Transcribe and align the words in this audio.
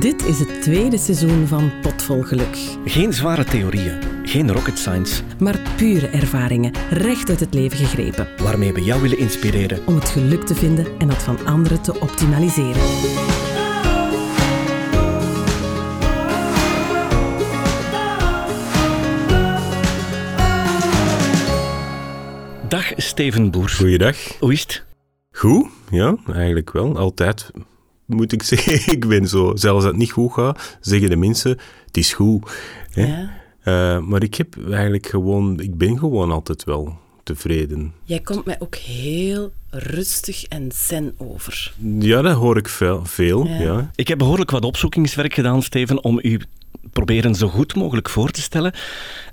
Dit 0.00 0.24
is 0.24 0.38
het 0.38 0.62
tweede 0.62 0.98
seizoen 0.98 1.46
van 1.46 1.72
Potvol 1.80 2.22
Geluk. 2.22 2.56
Geen 2.84 3.12
zware 3.12 3.44
theorieën, 3.44 3.98
geen 4.22 4.52
rocket 4.52 4.78
science, 4.78 5.22
maar 5.38 5.58
pure 5.76 6.06
ervaringen, 6.06 6.72
recht 6.90 7.28
uit 7.28 7.40
het 7.40 7.54
leven 7.54 7.78
gegrepen. 7.78 8.28
Waarmee 8.36 8.72
we 8.72 8.82
jou 8.82 9.02
willen 9.02 9.18
inspireren 9.18 9.86
om 9.86 9.94
het 9.94 10.08
geluk 10.08 10.42
te 10.42 10.54
vinden 10.54 10.86
en 10.98 11.08
dat 11.08 11.22
van 11.22 11.46
anderen 11.46 11.82
te 11.82 12.00
optimaliseren. 12.00 12.82
Dag 22.68 22.92
Steven 22.96 23.50
Boers. 23.50 23.74
Goeiedag. 23.74 24.16
Hoe 24.38 24.52
is 24.52 24.60
het? 24.60 24.84
Goed, 25.30 25.66
ja, 25.90 26.16
eigenlijk 26.32 26.72
wel. 26.72 26.98
Altijd 26.98 27.50
moet 28.14 28.32
ik 28.32 28.42
zeggen. 28.52 28.92
ik 28.92 29.08
ben 29.08 29.28
zo, 29.28 29.52
zelfs 29.54 29.64
als 29.64 29.84
het 29.84 29.96
niet 29.96 30.12
goed 30.12 30.32
gaat, 30.32 30.78
zeggen 30.80 31.10
de 31.10 31.16
mensen, 31.16 31.58
het 31.86 31.96
is 31.96 32.12
goed. 32.12 32.50
Hè? 32.90 33.06
Ja. 33.06 33.38
Uh, 33.64 33.98
maar 33.98 34.22
ik 34.22 34.34
heb 34.34 34.70
eigenlijk 34.70 35.06
gewoon, 35.06 35.60
ik 35.60 35.78
ben 35.78 35.98
gewoon 35.98 36.30
altijd 36.30 36.64
wel 36.64 36.98
tevreden. 37.22 37.92
Jij 38.04 38.20
komt 38.20 38.44
mij 38.44 38.56
ook 38.58 38.74
heel 38.74 39.52
rustig 39.70 40.44
en 40.44 40.70
zen 40.74 41.14
over. 41.16 41.72
Ja, 41.98 42.22
dat 42.22 42.36
hoor 42.36 42.56
ik 42.56 42.68
veel. 42.68 43.04
veel 43.04 43.46
ja. 43.46 43.60
ja. 43.60 43.90
Ik 43.94 44.08
heb 44.08 44.18
behoorlijk 44.18 44.50
wat 44.50 44.64
opzoekingswerk 44.64 45.34
gedaan, 45.34 45.62
Steven, 45.62 46.04
om 46.04 46.18
u 46.22 46.40
proberen 46.92 47.34
zo 47.34 47.48
goed 47.48 47.74
mogelijk 47.74 48.08
voor 48.08 48.30
te 48.30 48.40
stellen. 48.40 48.74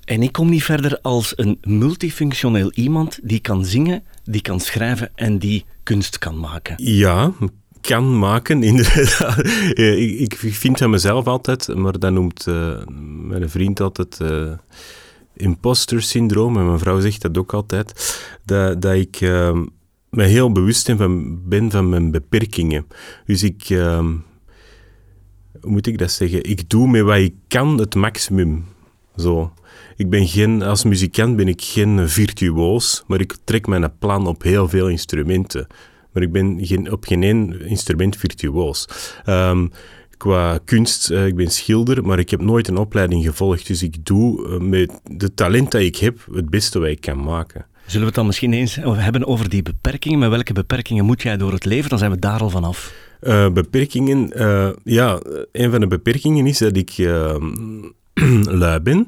En 0.04 0.23
ik 0.23 0.32
kom 0.32 0.49
niet 0.49 0.63
verder 0.63 0.99
als 1.02 1.34
een 1.35 1.57
multifunctioneel 1.62 2.71
iemand 2.71 3.20
die 3.23 3.40
kan 3.40 3.66
zingen, 3.66 4.04
die 4.23 4.41
kan 4.41 4.59
schrijven 4.59 5.12
en 5.16 5.40
die 5.40 5.66
kunst 5.84 6.18
kan 6.18 6.40
maken. 6.40 6.76
Ja, 6.77 7.32
kan 7.88 8.20
maken, 8.20 8.63
inderdaad. 8.71 9.46
ik, 9.77 10.21
ik 10.21 10.35
vind 10.35 10.77
van 10.77 10.90
mezelf 10.90 11.27
altijd, 11.27 11.76
maar 11.76 11.99
dat 11.99 12.12
noemt 12.12 12.46
uh, 12.48 12.77
mijn 13.21 13.49
vriend 13.49 13.79
altijd 13.79 14.20
uh, 14.21 14.52
imposter 15.35 16.02
syndroom, 16.02 16.57
en 16.57 16.66
mijn 16.66 16.79
vrouw 16.79 16.99
zegt 16.99 17.21
dat 17.21 17.38
ook 17.38 17.54
altijd, 17.54 18.20
dat, 18.46 18.82
dat 18.82 18.94
ik 18.94 19.21
uh, 19.21 19.60
me 20.10 20.24
heel 20.24 20.52
bewust 20.52 20.98
ben 21.44 21.71
van 21.71 21.90
mijn 21.90 22.12
beperkingen. 22.12 22.88
Dus 23.26 23.44
ik, 23.44 23.63
hoe 23.68 24.22
moet 25.62 25.88
ik 25.88 25.98
dat 25.98 26.12
zeggen, 26.12 26.44
ik 26.44 26.70
doe 26.70 26.88
met 26.88 27.01
wat 27.01 27.18
ik 27.18 27.34
kan 27.48 27.79
het 27.79 27.96
maximum. 27.96 28.66
Zo. 29.16 29.54
Ik 29.96 30.10
ben 30.10 30.27
geen, 30.27 30.62
als 30.62 30.84
muzikant 30.84 31.35
ben 31.35 31.48
ik 31.48 31.62
geen 31.62 32.10
virtuoos, 32.10 33.04
maar 33.07 33.20
ik 33.20 33.38
trek 33.44 33.68
mijn 33.68 33.98
plan 33.99 34.27
op 34.27 34.44
heel 34.44 34.70
veel 34.70 34.90
instrumenten 34.90 35.68
maar 36.18 36.26
ik 36.26 36.32
ben 36.32 36.65
geen, 36.65 36.91
op 36.91 37.05
geen 37.05 37.23
één 37.23 37.62
instrument 37.62 38.18
virtuoos. 38.18 38.87
Um, 39.26 39.71
qua 40.18 40.60
kunst, 40.65 41.12
uh, 41.12 41.26
ik 41.26 41.35
ben 41.35 41.51
schilder, 41.51 42.05
maar 42.05 42.20
ik 42.20 42.29
heb 42.29 42.41
nooit 42.41 42.68
een 42.68 42.77
opleiding 42.77 43.23
gevolgd. 43.23 43.68
Dus 43.68 43.84
ik 43.84 44.05
doe 44.05 44.48
uh, 44.48 44.60
met 44.60 44.99
de 45.04 45.34
talent 45.34 45.71
dat 45.71 45.82
ik 45.82 45.95
heb 45.95 46.27
het 46.32 46.49
beste 46.49 46.79
wat 46.79 46.88
ik 46.88 47.01
kan 47.01 47.23
maken. 47.23 47.65
Zullen 47.82 47.99
we 47.99 48.05
het 48.05 48.15
dan 48.15 48.26
misschien 48.26 48.54
eens 48.54 48.76
hebben 48.82 49.26
over 49.26 49.49
die 49.49 49.62
beperkingen? 49.62 50.20
Met 50.20 50.29
welke 50.29 50.54
beperkingen 50.54 51.05
moet 51.05 51.21
jij 51.21 51.38
door 51.38 51.51
het 51.51 51.65
leven? 51.65 51.90
Dan 51.90 51.99
zijn 51.99 52.12
we 52.12 52.20
daar 52.20 52.40
al 52.40 52.49
vanaf. 52.49 52.93
Uh, 53.21 53.49
beperkingen, 53.49 54.32
ja, 54.84 55.20
een 55.51 55.71
van 55.71 55.79
de 55.79 55.88
beperkingen 55.88 56.48
is 56.48 56.57
dat 56.57 56.76
ik 56.76 56.93
ehm, 56.98 57.84
lui 58.62 58.79
ben. 58.79 59.07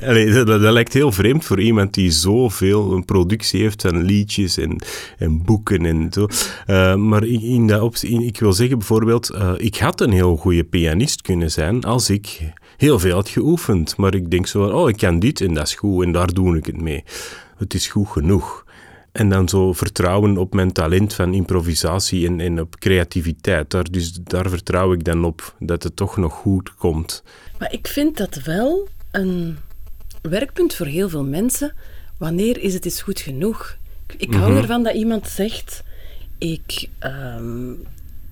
dat, 0.44 0.60
lijkt 0.60 0.92
heel 0.92 1.12
vreemd 1.12 1.44
voor 1.44 1.60
iemand 1.60 1.94
die 1.94 2.10
zoveel 2.10 2.92
een 2.92 3.04
productie 3.04 3.62
heeft 3.62 3.82
van 3.82 4.02
liedjes 4.02 4.56
en, 4.56 4.82
en 5.18 5.42
boeken 5.44 5.86
en 5.86 6.08
zo. 6.10 6.26
Uh, 6.66 6.94
maar 6.94 7.24
in, 7.24 7.66
dat 7.66 8.02
ik 8.02 8.40
wil 8.40 8.52
zeggen 8.52 8.78
bijvoorbeeld, 8.78 9.30
uh, 9.34 9.52
ik 9.56 9.76
had 9.76 10.00
een 10.00 10.12
heel 10.12 10.36
goede 10.36 10.64
pianist 10.64 11.22
kunnen 11.22 11.50
zijn 11.50 11.84
als 11.84 12.10
ik 12.10 12.52
heel 12.76 12.98
veel 12.98 13.14
had 13.14 13.28
geoefend. 13.28 13.96
Maar 13.96 14.14
ik 14.14 14.30
denk 14.30 14.46
zo 14.46 14.66
van, 14.66 14.74
oh, 14.74 14.88
ik 14.88 14.96
kan 14.96 15.18
dit 15.18 15.40
en 15.40 15.54
dat 15.54 15.66
is 15.66 15.74
goed 15.74 16.04
en 16.04 16.12
daar 16.12 16.32
doe 16.32 16.56
ik 16.56 16.66
het 16.66 16.80
mee. 16.80 17.04
Het 17.56 17.74
is 17.74 17.88
goed 17.88 18.08
genoeg. 18.08 18.64
En 19.12 19.28
dan 19.28 19.48
zo 19.48 19.72
vertrouwen 19.72 20.36
op 20.36 20.54
mijn 20.54 20.72
talent 20.72 21.14
van 21.14 21.34
improvisatie 21.34 22.26
en, 22.26 22.40
en 22.40 22.60
op 22.60 22.78
creativiteit. 22.78 23.70
Daar, 23.70 23.90
dus 23.90 24.12
daar 24.12 24.48
vertrouw 24.48 24.92
ik 24.92 25.04
dan 25.04 25.24
op 25.24 25.54
dat 25.58 25.82
het 25.82 25.96
toch 25.96 26.16
nog 26.16 26.32
goed 26.32 26.74
komt. 26.74 27.22
Maar 27.58 27.72
ik 27.72 27.86
vind 27.86 28.16
dat 28.16 28.34
wel 28.34 28.88
een 29.10 29.56
werkpunt 30.22 30.74
voor 30.74 30.86
heel 30.86 31.08
veel 31.08 31.24
mensen. 31.24 31.74
Wanneer 32.16 32.58
is 32.62 32.74
het 32.74 32.84
eens 32.84 33.02
goed 33.02 33.20
genoeg? 33.20 33.76
Ik 34.16 34.34
hou 34.34 34.50
mhm. 34.50 34.60
ervan 34.60 34.82
dat 34.82 34.94
iemand 34.94 35.28
zegt: 35.28 35.82
ik, 36.38 36.88
um, 37.00 37.82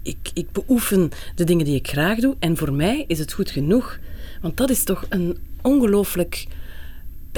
ik, 0.02 0.30
ik 0.34 0.52
beoefen 0.52 1.10
de 1.34 1.44
dingen 1.44 1.64
die 1.64 1.74
ik 1.74 1.88
graag 1.88 2.18
doe 2.18 2.36
en 2.38 2.56
voor 2.56 2.72
mij 2.72 3.04
is 3.06 3.18
het 3.18 3.32
goed 3.32 3.50
genoeg. 3.50 3.98
Want 4.40 4.56
dat 4.56 4.70
is 4.70 4.84
toch 4.84 5.06
een 5.08 5.38
ongelooflijk 5.62 6.46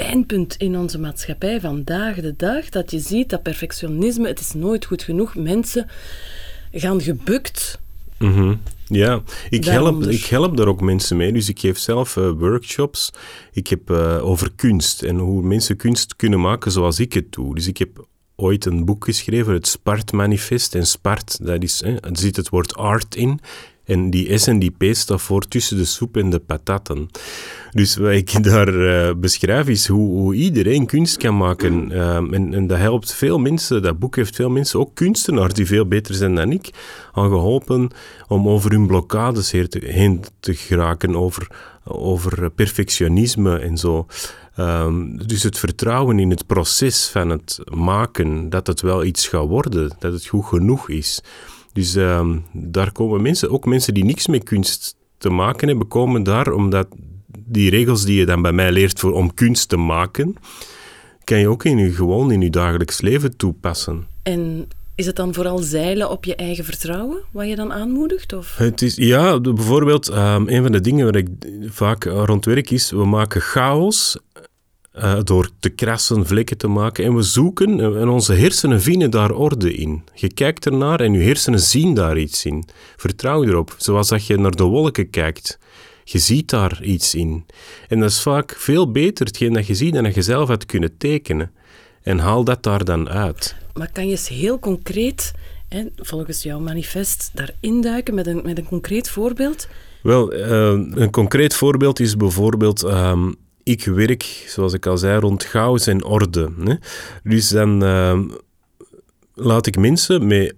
pijnpunt 0.01 0.55
in 0.55 0.77
onze 0.77 0.99
maatschappij 0.99 1.59
vandaag 1.59 2.15
de 2.15 2.33
dag. 2.37 2.69
Dat 2.69 2.91
je 2.91 2.99
ziet 2.99 3.29
dat 3.29 3.43
perfectionisme, 3.43 4.27
het 4.27 4.39
is 4.39 4.53
nooit 4.53 4.85
goed 4.85 5.03
genoeg. 5.03 5.35
Mensen 5.35 5.87
gaan 6.71 7.01
gebukt. 7.01 7.79
Mm 8.19 8.61
Ja, 8.87 9.21
ik 9.49 9.65
help, 9.65 10.03
ik 10.03 10.25
help 10.25 10.57
daar 10.57 10.67
ook 10.67 10.81
mensen 10.81 11.17
mee. 11.17 11.33
Dus 11.33 11.49
ik 11.49 11.59
geef 11.59 11.77
zelf 11.77 12.15
uh, 12.15 12.31
workshops. 12.31 13.11
Ik 13.51 13.67
heb 13.67 13.89
uh, 13.89 14.25
over 14.25 14.51
kunst 14.55 15.03
en 15.03 15.17
hoe 15.17 15.41
mensen 15.41 15.75
kunst 15.75 16.15
kunnen 16.15 16.41
maken 16.41 16.71
zoals 16.71 16.99
ik 16.99 17.13
het 17.13 17.31
doe. 17.31 17.55
Dus 17.55 17.67
ik 17.67 17.77
heb 17.77 18.07
ooit 18.35 18.65
een 18.65 18.85
boek 18.85 19.05
geschreven, 19.05 19.53
het 19.53 19.67
Spart 19.67 20.11
Manifest. 20.11 20.75
En 20.75 20.85
Spart, 20.85 21.45
dat 21.45 21.63
is, 21.63 21.81
er 21.81 21.99
zit 22.11 22.35
het 22.35 22.49
woord 22.49 22.75
art 22.75 23.15
in. 23.15 23.39
En 23.83 24.09
die 24.09 24.37
S 24.37 24.47
en 24.47 24.59
die 24.59 24.71
P 24.77 24.95
staat 24.95 25.21
voor 25.21 25.47
tussen 25.47 25.77
de 25.77 25.85
soep 25.85 26.17
en 26.17 26.29
de 26.29 26.39
pataten. 26.39 27.09
Dus 27.71 27.95
wat 27.95 28.11
ik 28.11 28.43
daar 28.43 28.73
uh, 28.73 29.13
beschrijf 29.17 29.67
is 29.67 29.87
hoe, 29.87 30.09
hoe, 30.09 30.35
iedereen 30.35 30.85
kunst 30.85 31.17
kan 31.17 31.37
maken. 31.37 31.91
Uh, 31.91 32.15
en, 32.15 32.53
en, 32.53 32.67
dat 32.67 32.77
helpt 32.77 33.13
veel 33.13 33.39
mensen, 33.39 33.81
dat 33.81 33.99
boek 33.99 34.15
heeft 34.15 34.35
veel 34.35 34.49
mensen, 34.49 34.79
ook 34.79 34.95
kunstenaars 34.95 35.53
die 35.53 35.65
veel 35.65 35.85
beter 35.85 36.15
zijn 36.15 36.35
dan 36.35 36.51
ik, 36.51 36.69
aan 37.11 37.29
geholpen 37.29 37.89
om 38.27 38.47
over 38.47 38.71
hun 38.71 38.87
blokkades 38.87 39.51
heen 39.51 40.23
te, 40.39 40.53
geraken, 40.53 41.15
over, 41.15 41.47
over 41.83 42.49
perfectionisme 42.49 43.57
en 43.57 43.77
zo. 43.77 44.07
Um, 44.57 45.27
dus 45.27 45.43
het 45.43 45.57
vertrouwen 45.57 46.19
in 46.19 46.29
het 46.29 46.47
proces 46.47 47.07
van 47.07 47.29
het 47.29 47.59
maken, 47.73 48.49
dat 48.49 48.67
het 48.67 48.81
wel 48.81 49.03
iets 49.03 49.27
gaat 49.27 49.47
worden, 49.47 49.95
dat 49.99 50.13
het 50.13 50.25
goed 50.25 50.45
genoeg 50.45 50.89
is. 50.89 51.23
Dus 51.73 51.95
uh, 51.95 52.29
daar 52.53 52.91
komen 52.91 53.21
mensen, 53.21 53.51
ook 53.51 53.65
mensen 53.65 53.93
die 53.93 54.05
niks 54.05 54.27
met 54.27 54.43
kunst 54.43 54.95
te 55.17 55.29
maken 55.29 55.67
hebben, 55.67 55.87
komen 55.87 56.23
daar 56.23 56.51
omdat 56.51 56.87
die 57.51 57.69
regels 57.69 58.05
die 58.05 58.19
je 58.19 58.25
dan 58.25 58.41
bij 58.41 58.51
mij 58.51 58.71
leert 58.71 58.99
voor, 58.99 59.11
om 59.11 59.33
kunst 59.33 59.69
te 59.69 59.77
maken, 59.77 60.35
kan 61.23 61.39
je 61.39 61.47
ook 61.47 61.63
in 61.63 61.77
je, 61.77 61.91
gewoon 61.91 62.31
in 62.31 62.41
je 62.41 62.49
dagelijks 62.49 63.01
leven 63.01 63.37
toepassen. 63.37 64.07
En 64.23 64.67
is 64.95 65.05
het 65.05 65.15
dan 65.15 65.33
vooral 65.33 65.57
zeilen 65.57 66.09
op 66.09 66.25
je 66.25 66.35
eigen 66.35 66.65
vertrouwen, 66.65 67.17
wat 67.31 67.47
je 67.47 67.55
dan 67.55 67.73
aanmoedigt? 67.73 68.33
Of? 68.33 68.57
Het 68.57 68.81
is, 68.81 68.95
ja, 68.95 69.39
bijvoorbeeld, 69.39 70.09
um, 70.09 70.47
een 70.47 70.63
van 70.63 70.71
de 70.71 70.81
dingen 70.81 71.05
waar 71.05 71.15
ik 71.15 71.27
vaak 71.65 72.03
rond 72.03 72.45
werk 72.45 72.69
is, 72.69 72.91
we 72.91 73.05
maken 73.05 73.41
chaos 73.41 74.17
uh, 74.97 75.19
door 75.23 75.49
te 75.59 75.69
krassen, 75.69 76.25
vlekken 76.25 76.57
te 76.57 76.67
maken. 76.67 77.05
En 77.05 77.15
we 77.15 77.21
zoeken, 77.21 77.79
en 77.79 78.07
onze 78.07 78.33
hersenen 78.33 78.81
vinden 78.81 79.11
daar 79.11 79.31
orde 79.31 79.73
in. 79.73 80.03
Je 80.13 80.33
kijkt 80.33 80.65
ernaar 80.65 80.99
en 80.99 81.13
je 81.13 81.23
hersenen 81.23 81.59
zien 81.59 81.93
daar 81.93 82.17
iets 82.17 82.45
in. 82.45 82.65
Vertrouw 82.97 83.43
erop. 83.43 83.75
Zoals 83.77 84.07
dat 84.07 84.25
je 84.25 84.37
naar 84.37 84.55
de 84.55 84.63
wolken 84.63 85.09
kijkt. 85.09 85.59
Je 86.03 86.19
ziet 86.19 86.49
daar 86.49 86.83
iets 86.83 87.15
in. 87.15 87.45
En 87.87 87.99
dat 87.99 88.09
is 88.09 88.21
vaak 88.21 88.55
veel 88.57 88.91
beter 88.91 89.25
hetgeen 89.25 89.53
dat 89.53 89.67
je 89.67 89.75
ziet 89.75 89.93
dan 89.93 90.03
dat 90.03 90.15
je 90.15 90.21
zelf 90.21 90.47
had 90.47 90.65
kunnen 90.65 90.97
tekenen. 90.97 91.51
En 92.01 92.19
haal 92.19 92.43
dat 92.43 92.63
daar 92.63 92.85
dan 92.85 93.09
uit. 93.09 93.55
Maar 93.73 93.91
kan 93.91 94.05
je 94.05 94.11
eens 94.11 94.27
heel 94.27 94.59
concreet, 94.59 95.31
hè, 95.69 95.85
volgens 95.95 96.43
jouw 96.43 96.59
manifest, 96.59 97.31
daar 97.33 97.51
induiken 97.59 98.13
met 98.13 98.27
een, 98.27 98.41
met 98.43 98.57
een 98.57 98.67
concreet 98.67 99.09
voorbeeld? 99.09 99.67
Wel, 100.03 100.33
uh, 100.33 101.01
een 101.01 101.11
concreet 101.11 101.55
voorbeeld 101.55 101.99
is 101.99 102.17
bijvoorbeeld... 102.17 102.83
Um, 102.83 103.35
ik 103.63 103.85
werk, 103.85 104.23
zoals 104.47 104.73
ik 104.73 104.85
al 104.85 104.97
zei, 104.97 105.19
rond 105.19 105.43
chaos 105.43 105.87
en 105.87 106.03
orde. 106.03 106.51
Hè. 106.63 106.75
Dus 107.23 107.49
dan 107.49 107.83
uh, 107.83 108.19
laat 109.33 109.67
ik 109.67 109.77
mensen 109.77 110.27
met 110.27 110.55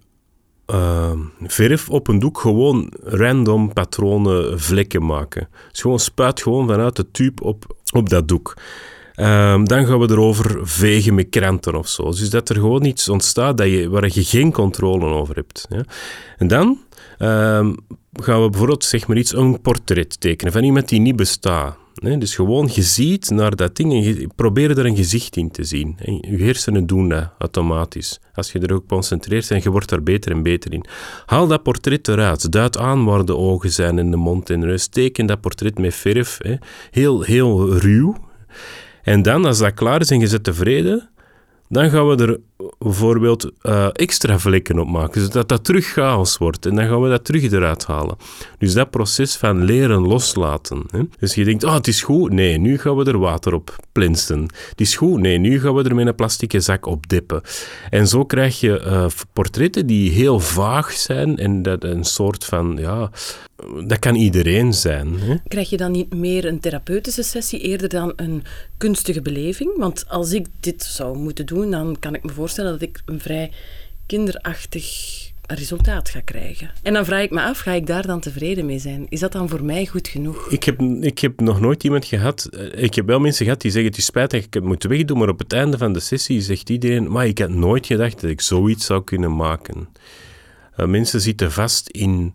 uh, 0.67 1.19
verf 1.47 1.89
op 1.89 2.07
een 2.07 2.19
doek 2.19 2.39
gewoon 2.39 2.91
random 3.03 3.73
patronen 3.73 4.59
vlekken 4.59 5.05
maken. 5.05 5.47
Dus 5.71 5.81
gewoon 5.81 5.99
spuit 5.99 6.41
gewoon 6.41 6.67
vanuit 6.67 6.95
de 6.95 7.11
tube 7.11 7.43
op, 7.43 7.75
op 7.91 8.09
dat 8.09 8.27
doek. 8.27 8.57
Uh, 9.15 9.63
dan 9.63 9.85
gaan 9.85 9.99
we 9.99 10.11
erover 10.11 10.67
vegen 10.67 11.15
met 11.15 11.29
kranten 11.29 11.75
of 11.75 11.87
zo. 11.87 12.03
Dus 12.03 12.29
dat 12.29 12.49
er 12.49 12.55
gewoon 12.55 12.85
iets 12.85 13.09
ontstaat 13.09 13.57
dat 13.57 13.67
je, 13.67 13.89
waar 13.89 14.09
je 14.13 14.23
geen 14.23 14.51
controle 14.51 15.05
over 15.05 15.35
hebt. 15.35 15.67
Ja. 15.69 15.83
En 16.37 16.47
dan 16.47 16.79
uh, 17.19 17.27
gaan 18.13 18.41
we 18.41 18.49
bijvoorbeeld 18.49 18.83
zeg 18.83 19.07
maar 19.07 19.17
iets, 19.17 19.33
een 19.33 19.61
portret 19.61 20.19
tekenen 20.19 20.53
van 20.53 20.63
iemand 20.63 20.89
die 20.89 20.99
niet 20.99 21.15
bestaat. 21.15 21.77
Hè? 22.03 22.17
Dus 22.17 22.35
gewoon, 22.35 22.69
je 22.73 22.81
ziet 22.81 23.29
naar 23.29 23.55
dat 23.55 23.75
ding 23.75 23.91
en 23.91 24.03
je 24.03 24.27
probeert 24.35 24.77
er 24.77 24.85
een 24.85 24.95
gezicht 24.95 25.35
in 25.35 25.51
te 25.51 25.63
zien. 25.63 25.95
En 25.99 26.13
je 26.13 26.43
hersenen 26.43 26.85
doen 26.85 27.09
dat 27.09 27.29
automatisch. 27.37 28.19
Als 28.33 28.51
je 28.51 28.59
er 28.59 28.73
ook 28.73 28.87
concentreert 28.87 29.51
en 29.51 29.59
je 29.63 29.69
wordt 29.69 29.89
daar 29.89 30.03
beter 30.03 30.31
en 30.31 30.43
beter 30.43 30.73
in. 30.73 30.85
Haal 31.25 31.47
dat 31.47 31.63
portret 31.63 32.07
eruit. 32.07 32.51
Duid 32.51 32.77
aan 32.77 33.05
waar 33.05 33.25
de 33.25 33.35
ogen 33.35 33.71
zijn 33.71 33.99
en 33.99 34.11
de 34.11 34.17
mond 34.17 34.49
en 34.49 34.63
rust. 34.65 34.91
Teken 34.91 35.25
dat 35.25 35.41
portret 35.41 35.77
met 35.79 35.95
verf. 35.95 36.37
Hè? 36.41 36.55
Heel, 36.91 37.21
heel 37.21 37.77
ruw. 37.77 38.15
En 39.03 39.21
dan, 39.21 39.45
als 39.45 39.57
dat 39.57 39.73
klaar 39.73 40.01
is 40.01 40.09
en 40.09 40.19
je 40.19 40.27
zit 40.27 40.43
tevreden, 40.43 41.09
dan 41.69 41.89
gaan 41.89 42.07
we 42.07 42.25
er 42.25 42.39
bijvoorbeeld 42.79 43.51
uh, 43.61 43.87
extra 43.93 44.39
vlekken 44.39 44.79
op 44.79 44.87
maken, 44.87 45.21
zodat 45.21 45.49
dat 45.49 45.63
terug 45.63 45.85
chaos 45.85 46.37
wordt. 46.37 46.65
En 46.65 46.75
dan 46.75 46.87
gaan 46.87 47.01
we 47.01 47.09
dat 47.09 47.25
terug 47.25 47.51
eruit 47.51 47.85
halen. 47.85 48.15
Dus 48.57 48.73
dat 48.73 48.89
proces 48.89 49.35
van 49.35 49.63
leren 49.63 50.07
loslaten. 50.07 50.83
Hè? 50.91 51.01
Dus 51.19 51.35
je 51.35 51.43
denkt, 51.43 51.63
oh, 51.63 51.73
het 51.73 51.87
is 51.87 52.01
goed. 52.01 52.31
Nee, 52.31 52.57
nu 52.57 52.77
gaan 52.77 52.95
we 52.95 53.05
er 53.05 53.19
water 53.19 53.53
op 53.53 53.75
plinsten. 53.91 54.41
Het 54.69 54.81
is 54.81 54.95
goed. 54.95 55.19
Nee, 55.19 55.37
nu 55.37 55.59
gaan 55.59 55.73
we 55.73 55.83
er 55.83 55.95
met 55.95 56.07
een 56.07 56.15
plastic 56.15 56.53
zak 56.57 56.85
op 56.85 57.09
dippen. 57.09 57.41
En 57.89 58.07
zo 58.07 58.25
krijg 58.25 58.59
je 58.59 58.81
uh, 58.85 59.05
portretten 59.33 59.85
die 59.85 60.11
heel 60.11 60.39
vaag 60.39 60.91
zijn 60.91 61.37
en 61.37 61.61
dat 61.61 61.83
een 61.83 62.03
soort 62.03 62.45
van, 62.45 62.77
ja, 62.79 63.11
dat 63.85 63.99
kan 63.99 64.15
iedereen 64.15 64.73
zijn. 64.73 65.19
Hè? 65.19 65.35
Krijg 65.47 65.69
je 65.69 65.77
dan 65.77 65.91
niet 65.91 66.13
meer 66.13 66.45
een 66.45 66.59
therapeutische 66.59 67.23
sessie 67.23 67.59
eerder 67.59 67.89
dan 67.89 68.13
een 68.15 68.43
kunstige 68.77 69.21
beleving? 69.21 69.77
Want 69.77 70.05
als 70.09 70.31
ik 70.31 70.47
dit 70.59 70.83
zou 70.83 71.17
moeten 71.17 71.45
doen, 71.45 71.71
dan 71.71 71.95
kan 71.99 72.15
ik 72.15 72.23
me 72.23 72.31
voorstellen 72.43 72.71
dat 72.71 72.81
ik 72.81 73.01
een 73.05 73.19
vrij 73.19 73.51
kinderachtig 74.05 74.85
resultaat 75.47 76.09
ga 76.09 76.19
krijgen. 76.19 76.71
En 76.81 76.93
dan 76.93 77.05
vraag 77.05 77.23
ik 77.23 77.31
me 77.31 77.41
af, 77.41 77.59
ga 77.59 77.71
ik 77.71 77.87
daar 77.87 78.07
dan 78.07 78.19
tevreden 78.19 78.65
mee 78.65 78.79
zijn? 78.79 79.05
Is 79.09 79.19
dat 79.19 79.31
dan 79.31 79.49
voor 79.49 79.63
mij 79.63 79.85
goed 79.85 80.07
genoeg? 80.07 80.49
Ik 80.49 80.63
heb, 80.63 80.81
ik 80.81 81.19
heb 81.19 81.39
nog 81.39 81.59
nooit 81.59 81.83
iemand 81.83 82.05
gehad... 82.05 82.45
Eh, 82.45 82.83
ik 82.83 82.93
heb 82.95 83.05
wel 83.05 83.19
mensen 83.19 83.45
gehad 83.45 83.61
die 83.61 83.71
zeggen, 83.71 83.89
het 83.89 83.99
is 83.99 84.05
spijtig, 84.05 84.37
ik 84.37 84.53
heb 84.53 84.61
het 84.61 84.71
moeten 84.71 84.89
wegdoen, 84.89 85.17
maar 85.17 85.29
op 85.29 85.39
het 85.39 85.53
einde 85.53 85.77
van 85.77 85.93
de 85.93 85.99
sessie 85.99 86.41
zegt 86.41 86.69
iedereen, 86.69 87.11
maar 87.11 87.27
ik 87.27 87.39
had 87.39 87.49
nooit 87.49 87.85
gedacht 87.85 88.21
dat 88.21 88.29
ik 88.29 88.41
zoiets 88.41 88.85
zou 88.85 89.03
kunnen 89.03 89.35
maken. 89.35 89.87
Uh, 90.77 90.85
mensen 90.85 91.21
zitten 91.21 91.51
vast 91.51 91.89
in 91.89 92.33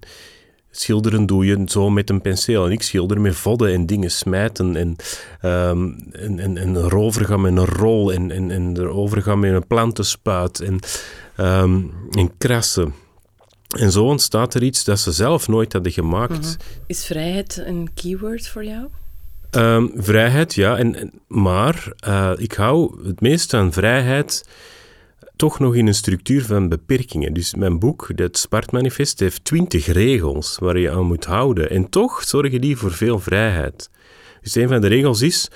schilderen 0.70 1.26
doe 1.26 1.46
je 1.46 1.62
zo 1.66 1.90
met 1.90 2.10
een 2.10 2.20
penseel. 2.20 2.64
En 2.64 2.72
ik 2.72 2.82
schilder 2.82 3.20
met 3.20 3.36
vodden 3.36 3.72
en 3.72 3.86
dingen 3.86 4.10
smijten. 4.10 4.76
En, 4.76 4.96
um, 5.50 6.08
en, 6.12 6.38
en, 6.38 6.56
en 6.56 6.76
erover 6.76 7.24
gaan 7.24 7.40
met 7.40 7.56
een 7.56 7.64
rol. 7.64 8.12
En, 8.12 8.30
en, 8.30 8.50
en 8.50 8.76
erover 8.76 9.22
gaan 9.22 9.38
met 9.38 9.52
een 9.52 9.66
plantenspuit. 9.66 10.60
En, 10.60 10.78
um, 11.36 11.92
en 12.10 12.36
krassen. 12.38 12.94
En 13.78 13.92
zo 13.92 14.04
ontstaat 14.04 14.54
er 14.54 14.62
iets 14.62 14.84
dat 14.84 14.98
ze 14.98 15.12
zelf 15.12 15.48
nooit 15.48 15.72
hadden 15.72 15.92
gemaakt. 15.92 16.38
Mhm. 16.38 16.56
Is 16.86 17.04
vrijheid 17.04 17.62
een 17.66 17.88
keyword 17.94 18.48
voor 18.48 18.64
jou? 18.64 18.86
Um, 19.50 19.92
vrijheid, 19.96 20.54
ja. 20.54 20.76
En, 20.76 21.12
maar 21.26 21.92
uh, 22.08 22.32
ik 22.36 22.52
hou 22.52 23.06
het 23.06 23.20
meest 23.20 23.50
van 23.50 23.72
vrijheid 23.72 24.48
toch 25.38 25.58
nog 25.58 25.74
in 25.74 25.86
een 25.86 25.94
structuur 25.94 26.44
van 26.44 26.68
beperkingen. 26.68 27.32
Dus 27.32 27.54
mijn 27.54 27.78
boek, 27.78 28.10
het 28.16 28.38
Spartmanifest, 28.38 29.20
heeft 29.20 29.44
twintig 29.44 29.86
regels 29.86 30.56
waar 30.60 30.78
je 30.78 30.90
aan 30.90 31.06
moet 31.06 31.24
houden. 31.24 31.70
En 31.70 31.88
toch 31.88 32.22
zorgen 32.22 32.60
die 32.60 32.76
voor 32.76 32.92
veel 32.92 33.18
vrijheid. 33.18 33.90
Dus 34.42 34.54
een 34.54 34.68
van 34.68 34.80
de 34.80 34.86
regels 34.86 35.22
is, 35.22 35.50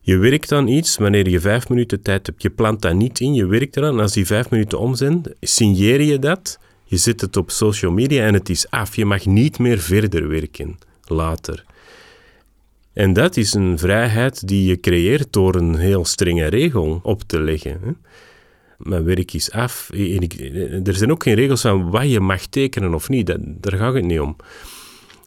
je 0.00 0.16
werkt 0.16 0.52
aan 0.52 0.68
iets 0.68 0.96
wanneer 0.96 1.28
je 1.28 1.40
vijf 1.40 1.68
minuten 1.68 2.02
tijd 2.02 2.26
hebt. 2.26 2.42
Je 2.42 2.50
plant 2.50 2.82
dat 2.82 2.94
niet 2.94 3.20
in, 3.20 3.34
je 3.34 3.46
werkt 3.46 3.76
eraan. 3.76 4.00
Als 4.00 4.12
die 4.12 4.26
vijf 4.26 4.50
minuten 4.50 4.78
om 4.78 4.94
zijn, 4.94 5.22
signeer 5.40 6.00
je 6.00 6.18
dat. 6.18 6.58
Je 6.84 6.96
zet 6.96 7.20
het 7.20 7.36
op 7.36 7.50
social 7.50 7.92
media 7.92 8.26
en 8.26 8.34
het 8.34 8.48
is 8.48 8.70
af. 8.70 8.96
Je 8.96 9.04
mag 9.04 9.26
niet 9.26 9.58
meer 9.58 9.78
verder 9.78 10.28
werken 10.28 10.78
later. 11.04 11.64
En 12.92 13.12
dat 13.12 13.36
is 13.36 13.54
een 13.54 13.78
vrijheid 13.78 14.48
die 14.48 14.68
je 14.68 14.80
creëert 14.80 15.32
door 15.32 15.54
een 15.54 15.76
heel 15.76 16.04
strenge 16.04 16.46
regel 16.46 17.00
op 17.02 17.22
te 17.22 17.40
leggen 17.40 17.96
mijn 18.78 19.04
werk 19.04 19.32
is 19.32 19.50
af. 19.50 19.90
er 20.84 20.94
zijn 20.94 21.10
ook 21.10 21.22
geen 21.22 21.34
regels 21.34 21.60
van 21.60 21.90
wat 21.90 22.10
je 22.10 22.20
mag 22.20 22.46
tekenen 22.46 22.94
of 22.94 23.08
niet. 23.08 23.26
Dat, 23.26 23.38
daar 23.42 23.78
gaat 23.78 23.94
het 23.94 24.04
niet 24.04 24.20
om. 24.20 24.36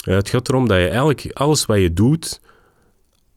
Het 0.04 0.30
gaat 0.30 0.50
erom 0.50 0.68
dat 0.68 0.78
je 0.78 0.88
eigenlijk 0.88 1.32
alles 1.34 1.66
wat 1.66 1.80
je 1.80 1.94
doet, 1.94 2.42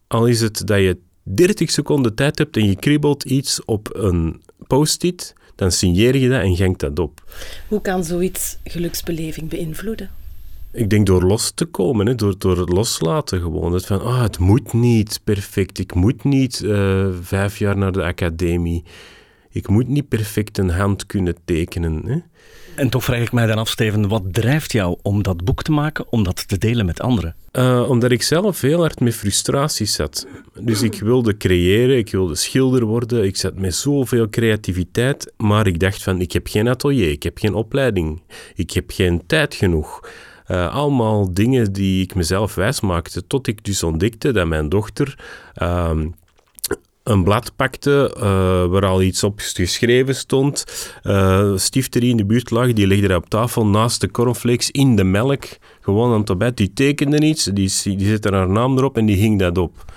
al 0.07 0.27
is 0.27 0.41
het 0.41 0.67
dat 0.67 0.79
je 0.79 0.99
30 1.23 1.71
seconden 1.71 2.15
tijd 2.15 2.39
hebt 2.39 2.57
en 2.57 2.67
je 2.67 2.77
kriebelt 2.77 3.25
iets 3.25 3.65
op 3.65 3.89
een 3.93 4.43
post-it, 4.67 5.35
dan 5.55 5.73
signeer 5.73 6.17
je 6.17 6.29
dat 6.29 6.43
en 6.43 6.57
gangt 6.57 6.81
dat 6.81 6.99
op. 6.99 7.25
Hoe 7.69 7.81
kan 7.81 8.05
zoiets 8.05 8.59
geluksbeleving 8.65 9.49
beïnvloeden? 9.49 10.11
Ik 10.73 10.91
denk 10.91 11.07
door 11.07 11.23
los 11.23 11.51
te 11.51 11.65
komen, 11.65 12.07
hè, 12.07 12.15
door, 12.15 12.35
door 12.39 12.59
het 12.59 12.69
loslaten 12.69 13.41
gewoon. 13.41 13.73
Het 13.73 13.87
van, 13.87 14.03
ah, 14.03 14.23
het 14.23 14.39
moet 14.39 14.73
niet 14.73 15.21
perfect, 15.25 15.79
ik 15.79 15.95
moet 15.95 16.25
niet 16.25 16.61
uh, 16.61 17.07
vijf 17.21 17.59
jaar 17.59 17.77
naar 17.77 17.93
de 17.93 18.05
academie 18.05 18.85
ik 19.53 19.69
moet 19.69 19.89
niet 19.89 20.09
perfect 20.09 20.59
een 20.59 20.71
hand 20.71 21.07
kunnen 21.07 21.37
tekenen. 21.45 22.03
Hè? 22.07 22.19
En 22.75 22.89
toch 22.89 23.05
vraag 23.05 23.21
ik 23.21 23.33
mij 23.33 23.47
dan 23.47 23.59
af, 23.59 23.69
Steven, 23.69 24.09
wat 24.09 24.23
drijft 24.31 24.73
jou 24.73 24.99
om 25.03 25.23
dat 25.23 25.45
boek 25.45 25.63
te 25.63 25.73
maken, 25.73 26.13
om 26.13 26.23
dat 26.25 26.49
te 26.49 26.59
delen 26.59 26.87
met 26.87 27.01
anderen? 27.01 27.35
Uh, 27.53 27.89
omdat 27.89 28.11
ik 28.11 28.23
zelf 28.23 28.61
heel 28.61 28.81
hard 28.81 29.01
met 29.01 29.15
frustraties 29.15 29.95
zat. 29.95 30.27
Dus 30.61 30.83
ik 30.83 31.01
wilde 31.01 31.37
creëren, 31.37 31.97
ik 31.97 32.11
wilde 32.11 32.35
schilder 32.35 32.85
worden, 32.85 33.25
ik 33.25 33.37
zat 33.37 33.55
met 33.55 33.75
zoveel 33.75 34.29
creativiteit, 34.29 35.33
maar 35.37 35.67
ik 35.67 35.81
dacht 35.81 36.03
van, 36.03 36.21
ik 36.21 36.33
heb 36.33 36.47
geen 36.47 36.69
atelier, 36.69 37.11
ik 37.11 37.23
heb 37.23 37.39
geen 37.39 37.55
opleiding, 37.55 38.23
ik 38.55 38.71
heb 38.71 38.91
geen 38.91 39.23
tijd 39.27 39.55
genoeg. 39.55 40.01
Uh, 40.49 40.75
allemaal 40.75 41.35
dingen 41.35 41.73
die 41.73 42.03
ik 42.03 42.15
mezelf 42.15 42.55
wijsmaakte, 42.55 43.27
tot 43.27 43.47
ik 43.47 43.65
dus 43.65 43.83
ontdekte 43.83 44.33
dat 44.33 44.47
mijn 44.47 44.69
dochter... 44.69 45.19
Uh, 45.63 45.91
een 47.03 47.25
blad 47.25 47.57
pakte 47.57 48.15
uh, 48.17 48.23
waar 48.67 48.87
al 48.87 49.03
iets 49.03 49.25
op 49.25 49.41
geschreven 49.41 50.15
stond. 50.15 50.65
Uh, 51.03 51.57
stiefter 51.57 52.01
die 52.01 52.11
in 52.11 52.17
de 52.17 52.25
buurt 52.25 52.51
lag, 52.51 52.73
die 52.73 52.87
legde 52.87 53.09
dat 53.09 53.23
op 53.23 53.29
tafel 53.29 53.67
naast 53.67 54.01
de 54.01 54.11
cornflakes 54.11 54.71
in 54.71 54.97
de 54.97 55.05
melk. 55.05 55.45
Gewoon 55.81 56.13
aan 56.13 56.21
het 56.21 56.31
ontbijt. 56.31 56.57
Die 56.57 56.73
tekende 56.73 57.27
iets, 57.27 57.45
die, 57.45 57.73
die 57.97 58.09
zette 58.09 58.29
haar 58.29 58.49
naam 58.49 58.79
erop 58.79 58.97
en 58.97 59.07
die 59.07 59.17
hing 59.17 59.39
dat 59.39 59.59
op. 59.59 59.93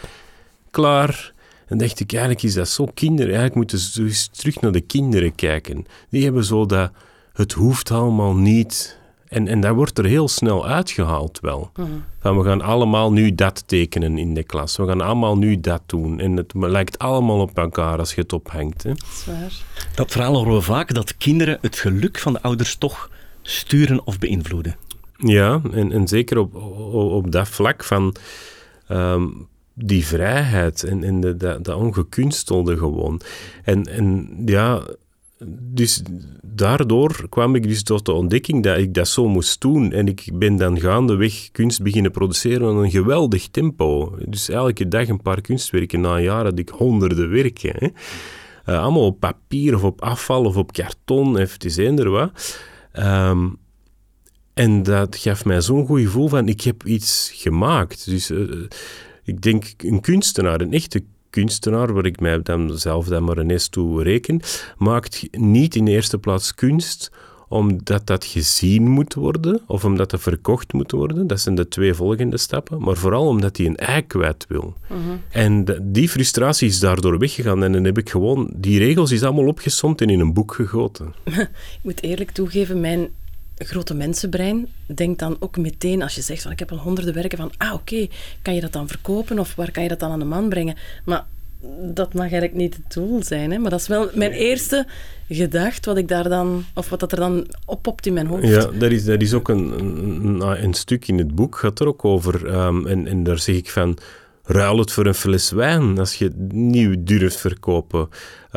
Klaar. 0.72 1.34
En 1.68 1.78
dacht 1.78 2.00
ik, 2.00 2.12
eigenlijk 2.12 2.44
is 2.44 2.54
dat 2.54 2.70
zo 2.70 2.86
kinder. 2.94 3.26
Eigenlijk 3.26 3.56
moeten 3.56 3.80
ze 3.80 4.28
terug 4.32 4.62
naar 4.62 4.72
de 4.72 4.82
kinderen 4.82 5.36
kijken. 5.36 5.86
Die 6.10 6.24
hebben 6.24 6.44
zo 6.44 6.66
dat, 6.66 6.92
het 7.34 7.52
hoeft 7.52 7.92
allemaal 7.92 8.36
niet. 8.36 8.98
En, 9.36 9.48
en 9.48 9.60
dat 9.60 9.76
wordt 9.76 9.98
er 9.98 10.06
heel 10.06 10.28
snel 10.28 10.68
uitgehaald 10.68 11.40
wel. 11.40 11.72
Mhm. 11.76 11.90
Van 12.20 12.38
we 12.38 12.44
gaan 12.44 12.62
allemaal 12.62 13.12
nu 13.12 13.36
dat 13.36 13.64
tekenen 13.68 14.18
in 14.18 14.34
de 14.34 14.44
klas. 14.44 14.78
We 14.78 14.88
gaan 14.88 15.02
allemaal 15.02 15.38
nu 15.38 15.60
dat 15.60 15.82
doen. 15.86 16.20
En 16.20 16.38
het 16.38 16.54
lijkt 16.54 17.00
allemaal 17.00 17.40
op 17.40 17.58
elkaar 17.58 18.00
als 18.00 18.16
je 18.16 18.22
het 18.22 18.34
ophangt. 18.34 18.84
Hè. 18.84 18.92
Zwaar. 19.14 19.54
Dat 19.96 20.12
verhaal 20.12 20.36
horen 20.36 20.54
we 20.54 20.62
vaak, 20.62 20.94
dat 20.94 21.18
kinderen 21.18 21.58
het 21.62 21.78
geluk 21.78 22.20
van 22.20 22.34
de 22.34 22.42
ouders 22.42 22.76
toch 22.76 23.10
sturen 23.42 24.06
of 24.06 24.20
beïnvloeden. 24.20 24.76
Ja, 25.18 25.62
en, 25.72 25.92
en 25.92 26.08
zeker 26.08 26.38
op, 26.38 26.56
op, 26.94 27.32
dat 27.32 27.48
vlak 27.48 27.84
van... 27.84 28.16
Ehm, 28.88 29.28
die 29.78 30.06
vrijheid 30.06 30.84
en, 30.84 31.04
en 31.04 31.20
de, 31.20 31.38
dat, 31.38 31.64
dat 31.64 31.76
ongekunstelde 31.76 32.78
gewoon. 32.78 33.22
En, 33.64 33.84
en 33.84 34.36
ja, 34.46 34.82
dus 35.60 36.02
daardoor 36.42 37.30
kwam 37.30 37.56
ik 37.56 37.64
dus 37.64 37.84
tot 37.84 38.06
de 38.06 38.12
ontdekking 38.12 38.64
dat 38.64 38.78
ik 38.78 38.94
dat 38.94 39.08
zo 39.08 39.28
moest 39.28 39.62
doen. 39.62 39.92
En 39.92 40.08
ik 40.08 40.30
ben 40.34 40.56
dan 40.56 40.80
gaandeweg 40.80 41.52
kunst 41.52 41.82
beginnen 41.82 42.12
produceren 42.12 42.68
aan 42.68 42.84
een 42.84 42.92
geweldig 42.92 43.48
tempo. 43.48 44.18
Dus 44.28 44.50
elke 44.50 44.88
dag 44.88 45.08
een 45.08 45.22
paar 45.22 45.42
kunstwerken. 45.42 46.02
Na 46.02 46.16
een 46.16 46.24
jaar 46.24 46.44
had 46.44 46.60
ik 46.60 46.70
honderden 46.70 47.30
werken. 47.30 47.74
Hè. 47.78 47.88
Uh, 48.74 48.82
allemaal 48.82 49.06
op 49.06 49.20
papier 49.20 49.76
of 49.76 49.84
op 49.84 50.02
afval 50.02 50.46
of 50.46 50.58
op 50.58 50.72
karton, 50.72 51.40
of 51.40 51.54
het 51.54 51.66
is 51.66 51.78
eender 51.78 52.10
wat. 52.10 52.60
Ehm, 52.92 53.50
en 54.54 54.84
dat 54.84 55.16
gaf 55.16 55.46
mij 55.46 55.62
zo'n 55.62 55.86
goed 55.86 56.02
gevoel 56.02 56.28
van, 56.28 56.48
ik 56.48 56.62
heb 56.62 56.86
iets 56.86 57.32
gemaakt. 57.34 58.06
Dus 58.06 58.32
uh, 58.32 58.68
ik 59.24 59.42
denk, 59.42 59.74
een 59.78 60.02
kunstenaar, 60.02 60.62
een 60.62 60.74
echte 60.74 61.04
kunstenaar, 61.36 61.94
waar 61.94 62.06
ik 62.06 62.20
mij 62.20 62.42
dan 62.42 62.78
zelf 62.78 63.08
dan 63.08 63.24
maar 63.24 63.40
ineens 63.40 63.68
toe 63.68 64.04
reken, 64.04 64.40
maakt 64.78 65.28
niet 65.32 65.76
in 65.76 65.86
de 65.86 65.92
eerste 65.92 66.18
plaats 66.18 66.54
kunst 66.54 67.12
omdat 67.48 68.08
dat 68.08 68.26
gezien 68.26 68.90
moet 68.90 69.14
worden 69.14 69.62
of 69.68 69.86
omdat 69.86 70.10
dat 70.10 70.22
verkocht 70.22 70.74
moet 70.74 70.92
worden. 70.92 71.28
Dat 71.28 71.40
zijn 71.40 71.56
de 71.56 71.68
twee 71.68 71.94
volgende 71.94 72.38
stappen. 72.38 72.82
Maar 72.82 72.96
vooral 72.96 73.28
omdat 73.28 73.58
hij 73.58 73.66
een 73.66 73.76
ei 73.76 74.02
kwijt 74.02 74.46
wil. 74.48 74.74
Mhm. 74.90 75.00
En 75.30 75.66
die 75.82 76.10
frustratie 76.10 76.68
is 76.68 76.80
daardoor 76.80 77.18
weggegaan. 77.18 77.64
En 77.64 77.72
dan 77.72 77.84
heb 77.84 77.98
ik 77.98 78.10
gewoon... 78.10 78.50
Die 78.56 78.80
regels 78.80 79.12
is 79.12 79.24
allemaal 79.24 79.48
opgesomd 79.48 80.02
en 80.02 80.10
in 80.10 80.20
een 80.20 80.34
boek 80.34 80.54
gegoten. 80.54 81.14
ik 81.24 81.80
moet 81.84 82.04
eerlijk 82.04 82.32
toegeven, 82.32 82.80
mijn 82.80 83.10
grote 83.58 83.94
mensenbrein 83.94 84.68
denkt 84.86 85.20
dan 85.20 85.38
ook 85.40 85.58
meteen, 85.58 86.02
als 86.02 86.16
je 86.16 86.22
zegt 86.22 86.42
van 86.42 86.52
ik 86.52 86.60
heb 86.60 86.72
al 86.72 86.78
honderden 86.78 87.14
werken, 87.14 87.38
van 87.38 87.52
ah 87.58 87.74
oké, 87.74 88.08
kan 88.42 88.56
je 88.56 88.62
dat 88.62 88.74
dan 88.74 88.88
verkopen 88.88 89.40
of 89.40 89.56
waar 89.56 89.72
kan 89.72 89.84
je 89.84 89.90
dat 89.90 90.00
dan 90.00 90.12
aan 90.12 90.20
de 90.20 90.26
man 90.26 90.50
brengen? 90.50 90.76
Maar 91.06 91.26
dat 91.94 92.14
mag 92.14 92.22
eigenlijk 92.22 92.54
niet 92.54 92.76
het 92.76 92.94
doel 92.94 93.24
zijn. 93.24 93.52
Hè? 93.52 93.58
Maar 93.58 93.70
dat 93.70 93.80
is 93.80 93.88
wel 93.88 94.10
mijn 94.14 94.32
eerste 94.32 94.88
gedacht, 95.30 95.86
wat 95.86 95.98
ik 95.98 96.08
daar 96.08 96.30
dan, 96.30 96.66
of 96.74 96.90
wat 96.90 97.00
dat 97.00 97.12
er 97.12 97.18
dan 97.18 97.48
oppopt 97.66 98.06
in 98.06 98.14
mijn 98.14 98.28
hoofd. 98.28 98.48
Ja, 98.48 98.66
dat 98.66 98.92
is, 98.92 99.06
dat 99.06 99.22
is 99.22 99.34
ook 99.34 99.50
een, 99.50 99.80
een, 99.80 100.64
een 100.64 100.74
stuk 100.74 101.08
in 101.08 101.18
het 101.18 101.36
boek, 101.36 101.56
gaat 101.56 101.80
er 101.80 101.88
ook 101.88 102.06
over. 102.06 102.56
Um, 102.66 102.88
en, 102.88 103.08
en 103.08 103.24
daar 103.24 103.40
zeg 103.40 103.56
ik 103.56 103.70
van, 103.70 103.98
ruil 104.46 104.78
het 104.78 104.92
voor 104.92 105.06
een 105.06 105.16
fles 105.16 105.52
wijn 105.52 106.00
als 106.00 106.16
je 106.16 106.26
het 106.26 106.52
nieuw 106.54 106.96
durft 107.00 107.36
verkopen. 107.38 108.10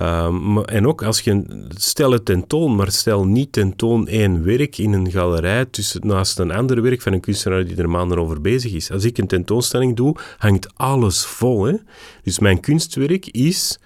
Um, 0.02 0.64
en 0.64 0.86
ook 0.86 1.02
als 1.02 1.20
je, 1.20 1.64
stel 1.68 2.10
het 2.10 2.24
tentoon, 2.24 2.76
maar 2.76 2.90
stel 2.90 3.24
niet 3.24 3.52
tentoon 3.52 4.08
één 4.08 4.44
werk 4.44 4.78
in 4.78 4.92
een 4.92 5.10
galerij 5.10 5.64
tussen, 5.64 6.06
naast 6.06 6.38
een 6.38 6.50
ander 6.50 6.82
werk 6.82 7.02
van 7.02 7.12
een 7.12 7.20
kunstenaar 7.20 7.64
die 7.64 7.76
er 7.76 7.90
maanden 7.90 8.18
over 8.18 8.40
bezig 8.40 8.72
is. 8.72 8.90
Als 8.90 9.04
ik 9.04 9.18
een 9.18 9.26
tentoonstelling 9.26 9.96
doe, 9.96 10.16
hangt 10.38 10.68
alles 10.76 11.24
vol. 11.24 11.64
Hè? 11.64 11.74
Dus 12.22 12.38
mijn 12.38 12.60
kunstwerk 12.60 13.26
is, 13.26 13.78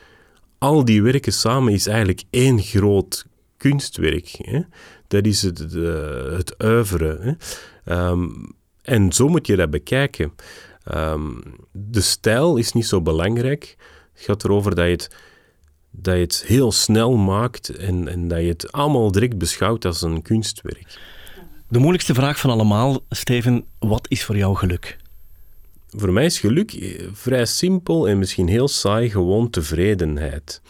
al 0.59 0.85
die 0.85 1.03
werken 1.03 1.33
samen 1.33 1.73
is 1.73 1.87
eigenlijk 1.87 2.23
één 2.31 2.61
groot 2.61 3.25
kunstwerk. 3.57 4.39
Hè? 4.39 4.61
Dat 5.09 5.27
is 5.27 5.43
het, 5.43 5.59
het 6.37 6.55
oeuvre. 6.65 7.19
Hè? 7.21 7.33
Ehm, 7.85 8.29
en 8.83 9.13
zo 9.13 9.29
moet 9.29 9.47
je 9.47 9.57
dat 9.57 9.71
bekijken. 9.71 10.33
Ehm, 10.85 11.31
de 11.73 12.01
stijl 12.01 12.57
is 12.57 12.73
niet 12.73 12.87
zo 12.87 13.03
belangrijk. 13.03 13.77
Het 14.13 14.23
gaat 14.23 14.45
erover 14.45 14.75
dat 14.75 14.85
je 14.85 14.91
het, 14.91 15.11
dat 15.91 16.15
je 16.15 16.21
het 16.21 16.45
heel 16.47 16.73
snel 16.73 17.17
maakt 17.17 17.69
en, 17.69 18.09
en 18.09 18.29
dat 18.29 18.41
je 18.41 18.49
het 18.49 18.73
allemaal 18.73 19.13
direct 19.13 19.39
beschouwt 19.39 19.85
als 19.85 20.03
een 20.03 20.23
kunstwerk. 20.23 20.99
De 21.69 21.79
moeilijkste 21.79 22.15
vraag 22.15 22.39
van 22.39 22.51
allemaal, 22.51 23.05
Steven, 23.09 23.65
wat 23.79 24.07
is 24.09 24.25
voor 24.25 24.37
jou 24.37 24.57
geluk? 24.57 24.99
Voor 25.89 26.13
mij 26.13 26.25
is 26.25 26.41
geluk 26.41 26.73
eh, 26.73 27.07
vrij 27.13 27.47
simpel 27.47 28.09
en 28.09 28.19
misschien 28.19 28.49
heel 28.49 28.69
saai, 28.69 29.11
gewoon 29.11 29.51
tevredenheid. 29.51 30.63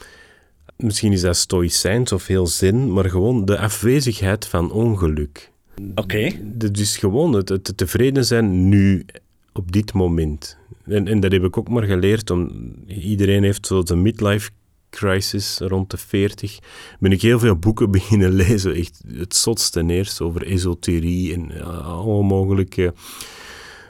Misschien 0.77 1.13
is 1.13 1.21
dat 1.21 1.37
stoïcijns 1.37 2.13
of 2.13 2.27
heel 2.27 2.47
zin, 2.47 2.93
maar 2.93 3.11
gewoon 3.11 3.45
de 3.45 3.59
afwezigheid 3.59 4.47
van 4.47 4.73
ongeluk. 4.73 5.51
Oké. 5.95 6.01
Okay. 6.03 6.41
Dus 6.73 6.97
gewoon 6.97 7.33
het, 7.33 7.49
het 7.49 7.73
tevreden 7.77 8.25
zijn 8.25 8.69
nu 8.69 9.07
op 9.53 9.73
dit 9.73 9.93
moment. 9.93 10.59
En, 10.85 11.21
dat 11.21 11.33
heb 11.33 11.45
ik 11.45 11.57
ook 11.57 11.69
maar 11.69 11.83
geleerd. 11.83 12.31
Om, 12.31 12.51
iedereen 12.87 13.43
heeft 13.43 13.67
zo 13.67 13.83
midlife 13.95 14.51
crisis 14.91 15.59
rond 15.59 15.91
de 15.91 15.97
40. 15.97 16.59
Ben 17.01 17.13
ik 17.13 17.23
heel 17.23 17.39
veel 17.39 17.57
boeken 17.57 17.91
beginnen 17.99 18.33
lezen. 18.33 18.75
Echt 18.75 19.03
het 19.15 19.37
zotste 19.37 19.87
eerst 19.87 20.21
over 20.21 20.47
esoterie 20.47 21.35
en 21.35 21.63
alle 21.85 22.23
mogelijke 22.23 22.95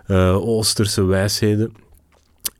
uh, 0.06 0.36
Oosterse 0.36 1.04
wijsheden. 1.04 1.72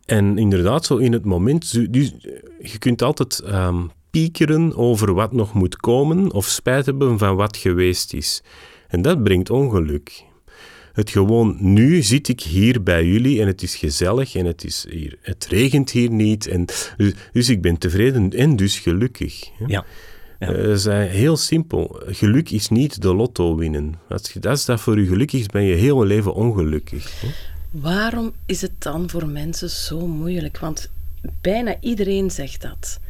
En 0.05 0.39
inderdaad, 0.39 0.85
zo 0.85 0.97
in 0.97 1.13
het 1.13 1.25
moment, 1.25 1.93
dus, 1.93 2.15
je 2.61 2.79
kunt 2.79 3.03
altijd 3.03 3.43
um, 3.47 3.91
piekeren 4.11 4.77
over 4.77 5.15
wat 5.15 5.33
nog 5.33 5.55
moet 5.55 5.77
komen 5.77 6.33
of 6.33 6.47
spijt 6.47 6.87
hebben 6.87 7.19
van 7.19 7.37
wat 7.37 7.57
geweest 7.57 8.13
is. 8.13 8.43
En 8.89 9.03
dat 9.03 9.23
brengt 9.23 9.51
ongeluk 9.51 10.25
het 10.93 11.11
gewoon, 11.11 11.57
nu 11.61 12.03
zit 12.03 12.29
ik 12.29 12.41
hier 12.41 12.83
bij 12.83 13.05
jullie 13.07 13.41
en 13.41 13.47
het 13.47 13.63
is 13.63 13.77
gezellig 13.77 14.35
en 14.35 14.47
het, 14.47 14.65
is 14.65 14.87
hier, 14.91 15.19
het 15.21 15.47
regent 15.47 15.91
hier 15.91 16.11
niet. 16.11 16.47
En, 16.47 16.65
dus, 16.97 17.13
dus 17.33 17.49
ik 17.49 17.63
ben 17.63 17.79
tevreden 17.79 18.31
en 18.31 18.57
dus 18.57 18.79
gelukkig. 18.79 19.51
Ja. 19.59 19.67
ja. 19.67 19.85
Uh, 20.51 20.73
is 20.73 20.85
heel 20.85 21.37
simpel. 21.37 22.01
Geluk 22.07 22.51
is 22.51 22.69
niet 22.69 23.03
de 23.03 23.15
lotto 23.15 23.57
winnen. 23.57 23.95
Als, 24.09 24.37
als 24.43 24.65
dat 24.65 24.81
voor 24.81 25.01
je 25.01 25.07
gelukkig 25.07 25.41
is, 25.41 25.47
ben 25.47 25.63
je 25.63 25.75
heel 25.75 26.01
je 26.03 26.07
leven 26.07 26.35
ongelukkig. 26.35 27.21
Hè? 27.21 27.29
Waarom 27.71 28.33
is 28.47 28.61
het 28.61 28.73
dan 28.79 29.11
voor 29.11 29.27
mensen 29.27 29.71
zo 29.71 30.07
moeilijk? 30.07 30.59
Want 30.59 30.91
bijna 31.41 31.77
iedereen 31.81 32.31
zegt 32.31 32.61
dat. 32.61 33.01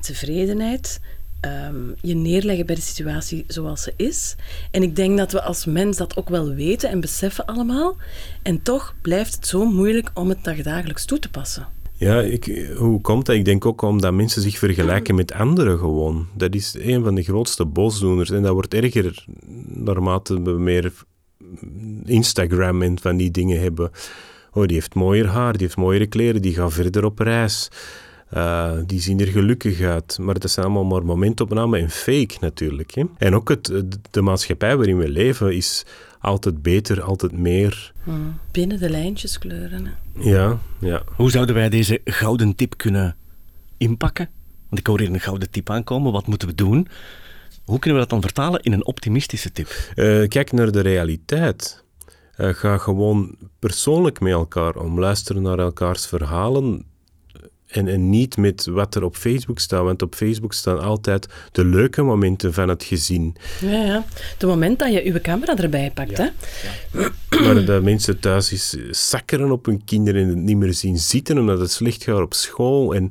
Tevredenheid, 0.00 1.00
Ehm, 1.44 1.76
je 2.00 2.14
neerleggen 2.14 2.66
bij 2.66 2.74
de 2.74 2.80
situatie 2.80 3.44
zoals 3.46 3.82
ze 3.82 3.92
is. 3.96 4.36
En 4.70 4.82
ik 4.82 4.96
denk 4.96 5.18
dat 5.18 5.32
we 5.32 5.42
als 5.42 5.64
mens 5.64 5.96
dat 5.96 6.16
ook 6.16 6.28
wel 6.28 6.54
weten 6.54 6.90
en 6.90 7.00
beseffen 7.00 7.44
allemaal. 7.46 7.96
En 8.42 8.62
toch 8.62 8.94
blijft 9.02 9.34
het 9.34 9.46
zo 9.46 9.64
moeilijk 9.64 10.10
om 10.14 10.28
het 10.28 10.44
dagdagelijks 10.44 11.04
toe 11.04 11.18
te 11.18 11.30
passen. 11.30 11.66
Ja, 11.92 12.20
ik, 12.20 12.72
hoe 12.76 13.00
komt 13.00 13.26
dat? 13.26 13.36
Ik 13.36 13.44
denk 13.44 13.66
ook 13.66 13.82
omdat 13.82 14.12
mensen 14.12 14.42
zich 14.42 14.58
vergelijken 14.58 15.14
met 15.14 15.32
anderen 15.32 15.78
gewoon. 15.78 16.26
Dat 16.36 16.54
is 16.54 16.74
een 16.78 17.04
van 17.04 17.14
de 17.14 17.22
grootste 17.22 17.64
boosdoeners. 17.64 18.30
En 18.30 18.42
dat 18.42 18.52
wordt 18.52 18.74
erger 18.74 19.24
naarmate 19.66 20.42
we 20.42 20.50
meer 20.50 20.92
Instagram 22.04 22.82
en 22.82 22.98
van 23.00 23.16
die 23.16 23.30
dingen 23.30 23.60
hebben. 23.60 23.90
Oh, 24.52 24.66
die 24.66 24.76
heeft 24.76 24.94
mooier 24.94 25.26
haar, 25.26 25.52
die 25.52 25.62
heeft 25.62 25.76
mooiere 25.76 26.06
kleren, 26.06 26.42
die 26.42 26.54
gaat 26.54 26.72
verder 26.72 27.04
op 27.04 27.18
reis. 27.18 27.70
Uh, 28.32 28.72
die 28.86 29.00
zien 29.00 29.20
er 29.20 29.26
gelukkig 29.26 29.80
uit. 29.80 30.18
Maar 30.20 30.38
dat 30.38 30.50
zijn 30.50 30.66
allemaal 30.66 30.84
maar 30.84 31.04
momentopname 31.04 31.78
en 31.78 31.90
fake 31.90 32.36
natuurlijk. 32.40 32.94
Hè? 32.94 33.02
En 33.18 33.34
ook 33.34 33.48
het, 33.48 33.72
de 34.10 34.20
maatschappij 34.20 34.76
waarin 34.76 34.98
we 34.98 35.08
leven 35.08 35.54
is 35.54 35.84
altijd 36.18 36.62
beter, 36.62 37.02
altijd 37.02 37.32
meer. 37.32 37.92
Hmm. 38.02 38.38
Binnen 38.50 38.78
de 38.78 38.90
lijntjes 38.90 39.38
kleuren. 39.38 39.94
Ja, 40.18 40.58
ja. 40.80 41.02
Hoe 41.16 41.30
zouden 41.30 41.54
wij 41.54 41.68
deze 41.68 42.00
gouden 42.04 42.54
tip 42.54 42.76
kunnen 42.76 43.16
inpakken? 43.76 44.28
Want 44.68 44.80
ik 44.80 44.86
hoor 44.86 45.00
hier 45.00 45.12
een 45.12 45.20
gouden 45.20 45.50
tip 45.50 45.70
aankomen. 45.70 46.12
Wat 46.12 46.26
moeten 46.26 46.48
we 46.48 46.54
doen? 46.54 46.88
Hoe 47.64 47.78
kunnen 47.78 48.00
we 48.00 48.06
dat 48.06 48.20
dan 48.20 48.30
vertalen 48.30 48.62
in 48.62 48.72
een 48.72 48.86
optimistische 48.86 49.52
tip? 49.52 49.92
Uh, 49.94 50.28
kijk 50.28 50.52
naar 50.52 50.72
de 50.72 50.80
realiteit. 50.80 51.84
Uh, 52.36 52.48
ga 52.48 52.78
gewoon 52.78 53.36
persoonlijk 53.58 54.20
met 54.20 54.32
elkaar 54.32 54.76
om. 54.76 55.00
Luisteren 55.00 55.42
naar 55.42 55.58
elkaars 55.58 56.06
verhalen 56.06 56.84
en, 57.74 57.88
en 57.88 58.10
niet 58.10 58.36
met 58.36 58.66
wat 58.66 58.94
er 58.94 59.04
op 59.04 59.16
Facebook 59.16 59.58
staat, 59.58 59.82
want 59.82 60.02
op 60.02 60.14
Facebook 60.14 60.52
staan 60.52 60.80
altijd 60.80 61.28
de 61.52 61.64
leuke 61.64 62.02
momenten 62.02 62.52
van 62.52 62.68
het 62.68 62.84
gezin. 62.84 63.36
Ja, 63.60 63.84
ja. 63.84 64.04
De 64.38 64.46
moment 64.46 64.78
dat 64.78 64.92
je 64.92 65.04
je 65.04 65.20
camera 65.20 65.56
erbij 65.56 65.90
pakt, 65.94 66.18
hè? 66.18 66.28
Ja. 66.92 67.10
Maar 67.42 67.64
dat 67.64 67.82
mensen 67.82 68.20
thuis 68.20 68.52
is 68.52 68.76
zakkeren 68.90 69.50
op 69.50 69.66
hun 69.66 69.84
kinderen 69.84 70.22
en 70.22 70.28
het 70.28 70.36
niet 70.36 70.56
meer 70.56 70.74
zien 70.74 70.98
zitten 70.98 71.38
omdat 71.38 71.60
het 71.60 71.70
slecht 71.70 72.04
gaat 72.04 72.20
op 72.20 72.34
school. 72.34 72.94
En 72.94 73.10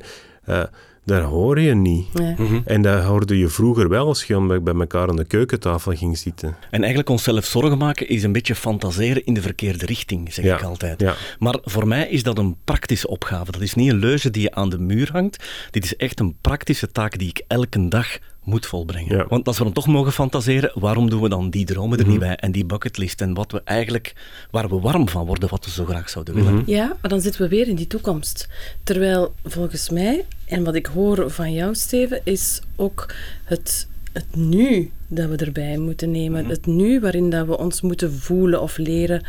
uh, 0.49 0.63
daar 1.05 1.21
hoor 1.21 1.59
je 1.59 1.75
niet. 1.75 2.13
Mhm. 2.13 2.59
En 2.65 2.81
dat 2.81 3.03
hoorde 3.03 3.37
je 3.37 3.47
vroeger 3.47 3.89
wel 3.89 4.07
als 4.07 4.23
je 4.23 4.61
bij 4.63 4.73
elkaar 4.73 5.09
aan 5.09 5.15
de 5.15 5.25
keukentafel 5.25 5.95
ging 5.95 6.17
zitten. 6.17 6.55
En 6.69 6.79
eigenlijk 6.79 7.09
onszelf 7.09 7.45
zorgen 7.45 7.77
maken 7.77 8.07
is 8.07 8.23
een 8.23 8.31
beetje 8.31 8.55
fantaseren 8.55 9.25
in 9.25 9.33
de 9.33 9.41
verkeerde 9.41 9.85
richting, 9.85 10.33
zeg 10.33 10.45
ik 10.45 10.61
altijd. 10.63 11.01
Ja. 11.01 11.15
Maar 11.39 11.57
voor 11.63 11.87
mij 11.87 12.07
is 12.07 12.23
dat 12.23 12.37
een 12.37 12.55
praktische 12.63 13.07
opgave. 13.07 13.51
Dat 13.51 13.61
is 13.61 13.73
niet 13.73 13.89
een 13.89 13.99
leuze 13.99 14.29
die 14.29 14.41
je 14.41 14.55
aan 14.55 14.69
de 14.69 14.79
muur 14.79 15.09
hangt. 15.11 15.43
Dit 15.71 15.83
is 15.83 15.95
echt 15.95 16.19
een 16.19 16.35
praktische 16.41 16.91
taak 16.91 17.17
die 17.17 17.29
ik 17.29 17.43
elke 17.47 17.87
dag 17.87 18.17
moet 18.43 18.65
volbrengen. 18.65 19.25
Want 19.27 19.47
als 19.47 19.57
we 19.57 19.63
dan 19.63 19.73
toch 19.73 19.87
mogen 19.87 20.11
fantaseren, 20.11 20.71
waarom 20.73 21.09
doen 21.09 21.21
we 21.21 21.29
dan 21.29 21.49
die 21.49 21.65
dromen 21.65 21.99
er 21.99 22.07
niet 22.07 22.17
mhm. 22.17 22.25
bij 22.27 22.35
en 22.35 22.51
die 22.51 22.65
bucketlist 22.65 23.21
en 23.21 23.33
wat 23.33 23.51
we 23.51 23.61
eigenlijk, 23.63 24.13
waar 24.51 24.69
we 24.69 24.79
warm 24.79 25.09
van 25.09 25.25
worden, 25.25 25.49
wat 25.49 25.65
we 25.65 25.71
zo 25.71 25.85
graag 25.85 26.09
zouden 26.09 26.33
willen? 26.33 26.53
Mhm. 26.53 26.63
Ja, 26.65 26.87
maar 27.01 27.09
dan 27.09 27.21
zitten 27.21 27.41
we 27.41 27.47
weer 27.47 27.67
in 27.67 27.75
die 27.75 27.87
toekomst. 27.87 28.49
Terwijl 28.83 29.33
volgens 29.43 29.89
mij, 29.89 30.25
en 30.45 30.63
wat 30.63 30.75
ik 30.75 30.85
hoor 30.85 31.31
van 31.31 31.53
jou, 31.53 31.75
Steven, 31.75 32.21
is 32.23 32.61
ook 32.75 33.13
het, 33.43 33.87
het 34.13 34.35
nu 34.35 34.91
dat 35.07 35.29
we 35.29 35.35
erbij 35.35 35.77
moeten 35.77 36.11
nemen. 36.11 36.41
Mhm. 36.41 36.51
Het 36.51 36.65
nu 36.65 36.99
waarin 36.99 37.29
dat 37.29 37.47
we 37.47 37.57
ons 37.57 37.81
moeten 37.81 38.13
voelen 38.13 38.61
of 38.61 38.77
leren 38.77 39.25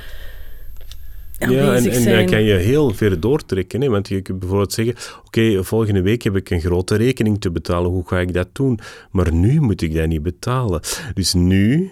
ja, 1.38 1.74
en, 1.74 1.90
en 1.90 2.04
dan 2.04 2.26
kan 2.26 2.42
je 2.42 2.54
heel 2.54 2.94
ver 2.94 3.20
doortrekken. 3.20 3.80
Hè? 3.80 3.88
Want 3.88 4.08
je 4.08 4.20
kunt 4.20 4.38
bijvoorbeeld 4.38 4.72
zeggen, 4.72 4.94
oké, 5.24 5.64
volgende 5.64 6.02
week 6.02 6.22
heb 6.22 6.36
ik 6.36 6.50
een 6.50 6.60
grote 6.60 6.96
rekening 6.96 7.40
te 7.40 7.50
betalen, 7.50 7.90
hoe 7.90 8.08
ga 8.08 8.20
ik 8.20 8.32
dat 8.32 8.48
doen? 8.52 8.78
Maar 9.10 9.32
nu 9.32 9.60
moet 9.60 9.82
ik 9.82 9.94
dat 9.94 10.06
niet 10.06 10.22
betalen. 10.22 10.80
Dus 11.14 11.32
nu 11.32 11.90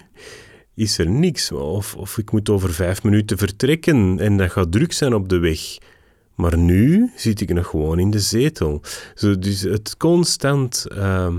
is 0.75 0.99
er 0.99 1.11
niks. 1.11 1.53
Of, 1.53 1.95
of 1.95 2.19
ik 2.19 2.33
moet 2.33 2.49
over 2.49 2.73
vijf 2.73 3.03
minuten 3.03 3.39
vertrekken 3.39 4.19
en 4.19 4.37
dat 4.37 4.51
gaat 4.51 4.73
druk 4.73 4.93
zijn 4.93 5.15
op 5.15 5.29
de 5.29 5.39
weg. 5.39 5.61
Maar 6.35 6.59
nu 6.59 7.11
zit 7.17 7.41
ik 7.41 7.53
nog 7.53 7.67
gewoon 7.67 7.99
in 7.99 8.11
de 8.11 8.21
zetel. 8.21 8.83
Zo, 9.15 9.39
dus 9.39 9.61
het 9.61 9.97
constant 9.97 10.87
ehm, 10.89 11.37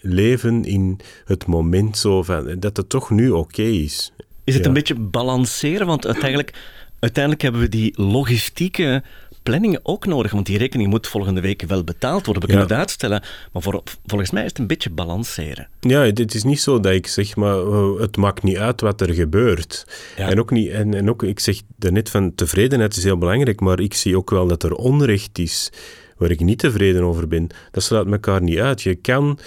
leven 0.00 0.64
in 0.64 0.98
het 1.24 1.46
moment 1.46 1.98
zo 1.98 2.22
van, 2.22 2.56
dat 2.58 2.76
het 2.76 2.88
toch 2.88 3.10
nu 3.10 3.30
oké 3.30 3.62
is. 3.62 4.12
Is 4.44 4.54
het 4.54 4.66
een 4.66 4.72
beetje 4.72 4.94
balanceren? 4.94 5.86
Want 5.86 6.06
uiteindelijk 6.06 6.52
uiteindelijk 7.06 7.42
hebben 7.42 7.60
we 7.60 7.68
die 7.68 7.92
logistieke 8.02 9.02
planningen 9.42 9.80
ook 9.82 10.06
nodig, 10.06 10.32
want 10.32 10.46
die 10.46 10.58
rekening 10.58 10.90
moet 10.90 11.06
volgende 11.06 11.40
week 11.40 11.62
wel 11.62 11.84
betaald 11.84 12.24
worden. 12.24 12.42
We 12.42 12.48
kunnen 12.48 12.66
het 12.66 12.78
uitstellen, 12.78 13.22
maar 13.52 13.62
voor, 13.62 13.82
volgens 14.06 14.30
mij 14.30 14.42
is 14.42 14.48
het 14.48 14.58
een 14.58 14.66
beetje 14.66 14.90
balanceren. 14.90 15.68
Ja, 15.80 16.00
het 16.00 16.34
is 16.34 16.44
niet 16.44 16.60
zo 16.60 16.80
dat 16.80 16.92
ik 16.92 17.06
zeg, 17.06 17.36
maar 17.36 17.58
eh, 17.58 18.00
het 18.00 18.16
maakt 18.16 18.42
niet 18.42 18.56
uit 18.56 18.80
wat 18.80 19.00
er 19.00 19.14
gebeurt. 19.14 19.86
En, 20.16 20.38
ook 20.38 20.50
niet, 20.50 20.70
en, 20.70 20.94
en 20.94 21.10
ook, 21.10 21.22
ik 21.22 21.40
zeg 21.40 21.60
daarnet 21.76 22.10
van 22.10 22.34
tevredenheid 22.34 22.96
is 22.96 23.04
heel 23.04 23.18
belangrijk, 23.18 23.60
maar 23.60 23.80
ik 23.80 23.94
zie 23.94 24.16
ook 24.16 24.30
wel 24.30 24.46
dat 24.46 24.62
er 24.62 24.74
onrecht 24.74 25.38
is 25.38 25.72
waar 26.16 26.30
ik 26.30 26.40
niet 26.40 26.58
tevreden 26.58 27.02
over 27.02 27.28
ben. 27.28 27.46
Dat 27.70 27.82
sluit 27.82 28.10
elkaar 28.10 28.42
niet 28.42 28.58
uit. 28.58 28.82
Je 28.82 28.94
kan 28.94 29.38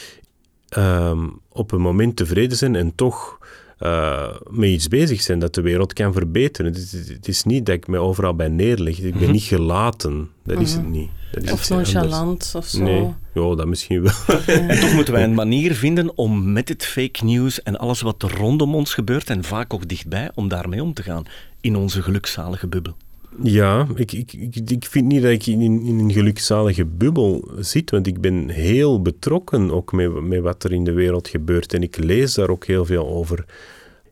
ehm, 0.70 1.28
op 1.50 1.72
een 1.72 1.82
moment 1.82 2.16
tevreden 2.16 2.58
zijn 2.58 2.76
en 2.76 2.96
toch 2.96 3.39
uh, 3.80 4.28
met 4.50 4.70
iets 4.70 4.88
bezig 4.88 5.22
zijn 5.22 5.40
dat 5.40 5.56
de 5.56 5.62
wereld 5.62 5.94
kan 5.94 6.14
verbeteren. 6.14 6.72
Het 6.72 6.82
is, 6.82 7.10
het 7.10 7.28
is, 7.28 7.44
niet 7.44 7.66
dat 7.66 7.76
ik 7.76 7.88
me 7.88 7.98
overal 7.98 8.36
bij 8.36 8.48
neerleg. 8.48 9.00
Ik 9.00 9.14
ben 9.14 9.22
mhm. 9.22 9.32
niet 9.32 9.44
gelaten. 9.44 10.30
Dat 10.44 10.60
is 10.60 10.74
het 10.74 10.82
mhm. 10.82 10.92
niet. 10.92 11.10
Dat 11.32 11.44
is 11.44 11.52
of 11.52 11.70
nonchalant 11.70 12.54
of 12.56 12.68
zo. 12.68 12.84
Nee, 12.84 13.14
ja, 13.34 13.56
dat 13.56 13.66
misschien 13.66 14.02
wel. 14.02 14.14
En 14.70 14.80
toch 14.80 14.94
moeten 14.94 15.14
wij 15.14 15.24
een 15.24 15.34
manier 15.34 15.74
vinden 15.76 16.18
om 16.18 16.52
met 16.52 16.70
het 16.70 16.86
fake 16.86 17.26
news 17.26 17.64
en 17.64 17.78
alles 17.78 18.02
wat 18.02 18.24
er 18.24 18.38
rondom 18.38 18.76
ons 18.76 18.94
gebeurt, 18.94 19.30
en 19.30 19.44
vaak 19.44 19.74
ook 19.74 19.88
dichtbij, 19.88 20.32
om 20.36 20.48
daarmee 20.48 20.84
om 20.84 20.94
te 20.94 21.04
gaan 21.04 21.24
in 21.62 21.76
onze 21.76 22.02
gelukzalige 22.02 22.68
bubbel. 22.68 22.96
Ja, 23.44 23.88
ik, 23.96 24.12
ik, 24.12 24.34
ik, 24.70 24.86
vind 24.86 25.06
niet 25.06 25.22
dat 25.22 25.32
ik 25.32 25.46
in, 25.46 25.62
in 25.62 26.00
een 26.00 26.12
gelukzalige 26.12 26.86
bubbel 26.86 27.52
zit, 27.60 27.92
want 27.92 28.08
ik 28.08 28.22
ben 28.22 28.50
heel 28.50 29.02
betrokken 29.02 29.72
ook 29.72 29.92
met, 29.92 30.22
met 30.22 30.42
wat 30.42 30.64
er 30.64 30.72
in 30.72 30.84
de 30.84 30.92
wereld 30.92 31.28
gebeurt 31.28 31.74
en 31.74 31.82
ik 31.84 31.98
lees 31.98 32.34
daar 32.34 32.50
ook 32.50 32.66
heel 32.66 32.86
veel 32.86 33.08
over. 33.08 33.46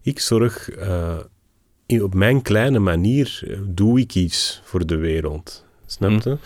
Ik 0.01 0.19
zorg, 0.19 0.77
uh, 0.79 1.17
op 2.01 2.13
mijn 2.13 2.41
kleine 2.41 2.79
manier 2.79 3.41
uh, 3.47 3.57
doe 3.67 3.99
ik 3.99 4.15
iets 4.15 4.61
voor 4.63 4.85
de 4.85 4.95
wereld. 4.95 5.65
Snap 5.85 6.21
je? 6.21 6.37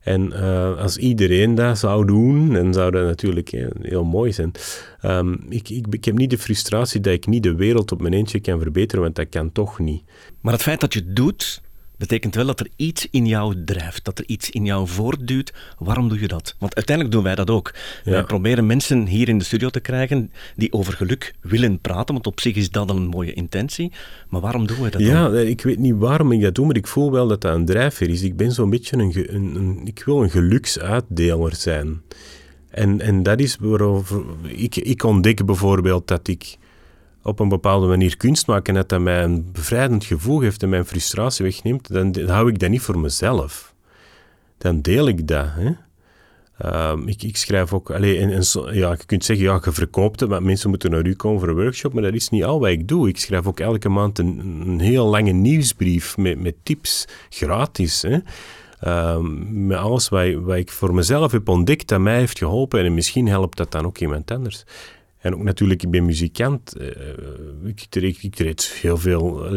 En 0.00 0.32
uh, 0.32 0.78
als 0.78 0.96
iedereen 0.96 1.54
dat 1.54 1.78
zou 1.78 2.06
doen, 2.06 2.52
dan 2.52 2.74
zou 2.74 2.90
dat 2.90 3.04
natuurlijk 3.04 3.48
heel, 3.48 3.72
heel 3.80 4.04
mooi 4.04 4.32
zijn. 4.32 4.52
Um, 5.02 5.46
ik, 5.48 5.68
ik, 5.68 5.86
ik, 5.90 6.04
heb 6.04 6.18
niet 6.18 6.30
de 6.30 6.38
frustratie 6.38 7.00
dat 7.00 7.12
ik 7.12 7.26
niet 7.26 7.42
de 7.42 7.54
wereld 7.54 7.92
op 7.92 8.00
mijn 8.00 8.14
eentje 8.14 8.40
kan 8.40 8.60
verbeteren, 8.60 9.02
want 9.02 9.14
dat 9.14 9.28
kan 9.28 9.52
toch 9.52 9.78
niet. 9.78 10.02
Maar 10.40 10.52
het 10.52 10.62
feit 10.62 10.80
dat 10.80 10.94
je 10.94 11.00
het 11.00 11.16
doet, 11.16 11.62
betekent 11.96 12.34
wel 12.34 12.46
dat 12.46 12.60
er 12.60 12.68
iets 12.76 13.08
in 13.10 13.26
jou 13.26 13.64
drijft, 13.64 14.04
dat 14.04 14.18
er 14.18 14.24
iets 14.26 14.50
in 14.50 14.64
jou 14.64 14.88
voortduwt. 14.88 15.52
Waarom 15.78 16.08
doe 16.08 16.20
je 16.20 16.28
dat? 16.28 16.54
Want 16.58 16.74
uiteindelijk 16.74 17.16
doen 17.16 17.24
wij 17.24 17.34
dat 17.34 17.50
ook. 17.50 17.74
Ja. 18.04 18.10
Wij 18.10 18.24
proberen 18.24 18.66
mensen 18.66 19.06
hier 19.06 19.28
in 19.28 19.38
de 19.38 19.44
studio 19.44 19.68
te 19.68 19.80
krijgen 19.80 20.32
die 20.56 20.72
over 20.72 20.92
geluk 20.92 21.34
willen 21.40 21.80
praten, 21.80 22.14
want 22.14 22.26
op 22.26 22.40
zich 22.40 22.54
is 22.54 22.70
dat 22.70 22.90
een 22.90 23.06
mooie 23.06 23.32
intentie. 23.32 23.92
Maar 24.28 24.40
waarom 24.40 24.66
doen 24.66 24.82
we 24.82 24.90
dat 24.90 25.00
Ja, 25.00 25.32
ik 25.32 25.62
weet 25.62 25.78
niet 25.78 25.94
waarom 25.96 26.32
ik 26.32 26.40
dat 26.40 26.54
doe, 26.54 26.66
maar 26.66 26.76
ik 26.76 26.86
voel 26.86 27.12
wel 27.12 27.26
dat 27.26 27.40
dat 27.40 27.54
een 27.54 27.64
drijfveer 27.64 28.08
is. 28.08 28.22
Ik 28.22 28.36
ben 28.36 28.52
zo'n 28.52 28.70
beetje 28.70 28.96
een, 28.96 29.34
een, 29.34 29.54
een, 29.54 29.80
Ik 29.84 30.02
wil 30.04 30.22
een 30.22 30.30
geluksuitdeler 30.30 31.54
zijn. 31.54 32.02
En, 32.70 33.00
en 33.00 33.22
dat 33.22 33.40
is 33.40 33.56
waarover... 33.60 34.24
Ik, 34.42 34.76
ik 34.76 35.02
ontdek 35.02 35.46
bijvoorbeeld 35.46 36.08
dat 36.08 36.28
ik 36.28 36.56
op 37.26 37.40
een 37.40 37.48
bepaalde 37.48 37.86
manier 37.86 38.16
kunst 38.16 38.46
maken 38.46 38.74
en 38.74 38.80
dat 38.80 38.88
dat 38.88 39.00
mij 39.00 39.22
een 39.22 39.52
bevrijdend 39.52 40.04
gevoel 40.04 40.38
geeft 40.38 40.62
en 40.62 40.68
mijn 40.68 40.84
frustratie 40.84 41.44
wegneemt, 41.44 41.92
dan, 41.92 42.12
dan 42.12 42.28
hou 42.28 42.48
ik 42.48 42.58
dat 42.58 42.70
niet 42.70 42.80
voor 42.80 42.98
mezelf. 42.98 43.74
Dan 44.58 44.80
deel 44.80 45.08
ik 45.08 45.28
dat. 45.28 45.46
Hè? 45.48 45.70
Uh, 46.64 46.92
ik, 47.06 47.22
ik, 47.22 47.36
schrijf 47.36 47.72
ook, 47.72 47.88
ja, 47.88 48.04
je 48.04 48.98
kunt 49.06 49.24
zeggen, 49.24 49.46
ja, 49.46 49.60
je 49.64 49.72
verkoopt 49.72 50.20
het, 50.20 50.28
maar 50.28 50.42
mensen 50.42 50.70
moeten 50.70 50.90
naar 50.90 51.06
u 51.06 51.14
komen 51.14 51.40
voor 51.40 51.48
een 51.48 51.54
workshop, 51.54 51.92
maar 51.92 52.02
dat 52.02 52.14
is 52.14 52.28
niet 52.28 52.44
al 52.44 52.60
wat 52.60 52.68
ik 52.68 52.88
doe. 52.88 53.08
Ik 53.08 53.18
schrijf 53.18 53.46
ook 53.46 53.60
elke 53.60 53.88
maand 53.88 54.18
een, 54.18 54.62
een 54.66 54.80
heel 54.80 55.06
lange 55.06 55.32
nieuwsbrief 55.32 56.16
met, 56.16 56.40
met 56.40 56.54
tips, 56.62 57.08
gratis. 57.28 58.02
Hè? 58.02 58.18
Uh, 58.84 59.18
met 59.50 59.78
alles 59.78 60.08
wat, 60.08 60.56
ik 60.56 60.70
voor 60.70 60.94
mezelf 60.94 61.32
heb 61.32 61.48
ontdekt, 61.48 61.88
dat 61.88 62.00
mij 62.00 62.18
heeft 62.18 62.38
geholpen 62.38 62.84
en 62.84 62.94
misschien 62.94 63.28
helpt 63.28 63.56
dat 63.56 63.72
dan 63.72 63.86
ook 63.86 63.98
iemand 63.98 64.30
anders. 64.30 64.64
En 65.26 65.34
ook 65.34 65.42
natuurlijk, 65.42 65.82
ik 65.82 65.90
ben 65.90 66.04
muzikant. 66.04 66.80
Uh, 66.80 66.88
ik, 67.64 67.86
treed, 67.88 68.22
ik 68.22 68.34
treed 68.34 68.64
heel 68.64 68.96
veel 68.96 69.48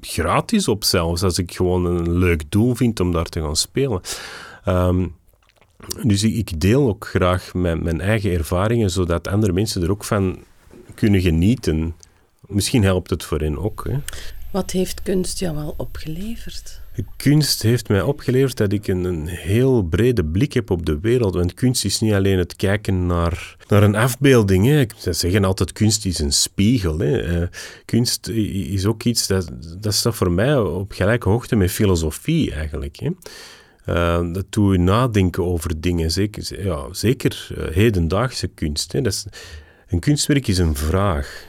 gratis 0.00 0.68
op 0.68 0.84
zelfs, 0.84 1.22
als 1.22 1.38
ik 1.38 1.54
gewoon 1.54 1.84
een 1.84 2.18
leuk 2.18 2.50
doel 2.50 2.74
vind 2.74 3.00
om 3.00 3.12
daar 3.12 3.24
te 3.24 3.40
gaan 3.40 3.56
spelen. 3.56 4.00
Um, 4.68 5.14
dus 6.02 6.22
ik 6.22 6.60
deel 6.60 6.88
ook 6.88 7.06
graag 7.06 7.54
mijn, 7.54 7.82
mijn 7.82 8.00
eigen 8.00 8.30
ervaringen, 8.30 8.90
zodat 8.90 9.28
andere 9.28 9.52
mensen 9.52 9.82
er 9.82 9.90
ook 9.90 10.04
van 10.04 10.38
kunnen 10.94 11.20
genieten. 11.20 11.94
Misschien 12.46 12.82
helpt 12.82 13.10
het 13.10 13.24
voor 13.24 13.38
hen 13.40 13.58
ook. 13.58 13.84
Hè. 13.88 13.98
Wat 14.52 14.70
heeft 14.70 15.02
kunst 15.02 15.38
jou 15.38 15.56
wel 15.56 15.74
opgeleverd? 15.76 16.80
Kunst 17.16 17.62
heeft 17.62 17.88
mij 17.88 18.02
opgeleverd 18.02 18.56
dat 18.56 18.72
ik 18.72 18.86
een, 18.86 19.04
een, 19.04 19.26
heel 19.26 19.82
brede 19.82 20.24
blik 20.24 20.52
heb 20.52 20.70
op 20.70 20.86
de 20.86 20.98
wereld. 21.00 21.34
Want 21.34 21.54
kunst 21.54 21.84
is 21.84 22.00
niet 22.00 22.12
alleen 22.12 22.38
het 22.38 22.56
kijken 22.56 23.06
naar, 23.06 23.56
naar 23.68 23.82
een 23.82 23.94
afbeelding. 23.94 24.66
Hè. 24.66 24.84
Ze 24.96 25.12
zeggen 25.12 25.44
altijd 25.44 25.72
kunst 25.72 26.06
is 26.06 26.18
een 26.18 26.32
spiegel. 26.32 26.98
Hè. 26.98 27.40
Uh, 27.40 27.46
kunst 27.84 28.28
is 28.28 28.86
ook 28.86 29.02
iets 29.02 29.26
dat, 29.26 29.50
dat 29.78 29.94
staat 29.94 30.14
voor 30.14 30.30
mij 30.30 30.58
op 30.58 30.92
gelijke 30.92 31.28
hoogte 31.28 31.56
met 31.56 31.70
filosofie 31.70 32.52
eigenlijk. 32.52 32.96
Hè. 32.96 33.10
Uh, 33.88 34.32
dat 34.32 34.46
doet 34.50 34.72
je 34.72 34.78
nadenken 34.78 35.44
over 35.44 35.80
dingen. 35.80 36.10
Zeker, 36.10 36.64
ja, 36.64 36.86
zeker 36.90 37.48
uh, 37.58 37.64
hedendaagse 37.70 38.46
kunst. 38.46 38.92
Hè. 38.92 39.00
Dat 39.00 39.26
een 39.88 40.00
kunstwerk 40.00 40.48
is 40.48 40.58
een 40.58 40.76
vraag. 40.76 41.46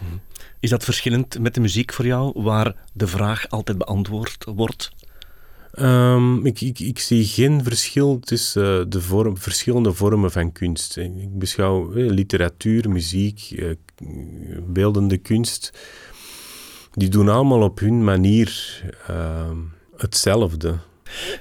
Is 0.59 0.69
dat 0.69 0.83
verschillend 0.83 1.39
met 1.39 1.53
de 1.53 1.61
muziek 1.61 1.93
voor 1.93 2.05
jou, 2.05 2.31
waar 2.41 2.75
de 2.93 3.07
vraag 3.07 3.49
altijd 3.49 3.77
beantwoord 3.77 4.45
wordt? 4.55 4.91
Um, 5.81 6.45
ik, 6.45 6.61
ik, 6.61 6.79
ik, 6.79 6.99
zie 6.99 7.25
geen 7.25 7.63
verschil 7.63 8.19
tussen 8.19 8.79
uh, 8.79 8.85
de 8.87 9.01
vorm, 9.01 9.37
verschillende 9.37 9.93
vormen 9.93 10.31
van 10.31 10.51
kunst. 10.51 10.97
Ik 10.97 11.39
beschouw 11.39 11.93
eh, 11.93 12.09
literatuur, 12.09 12.89
muziek, 12.89 13.51
uh, 13.51 13.71
beeldende 14.67 15.17
kunst, 15.17 15.71
die 16.93 17.09
doen 17.09 17.29
allemaal 17.29 17.61
op 17.61 17.79
hun 17.79 18.03
manier 18.03 18.81
uh, 19.09 19.49
hetzelfde. 19.97 20.77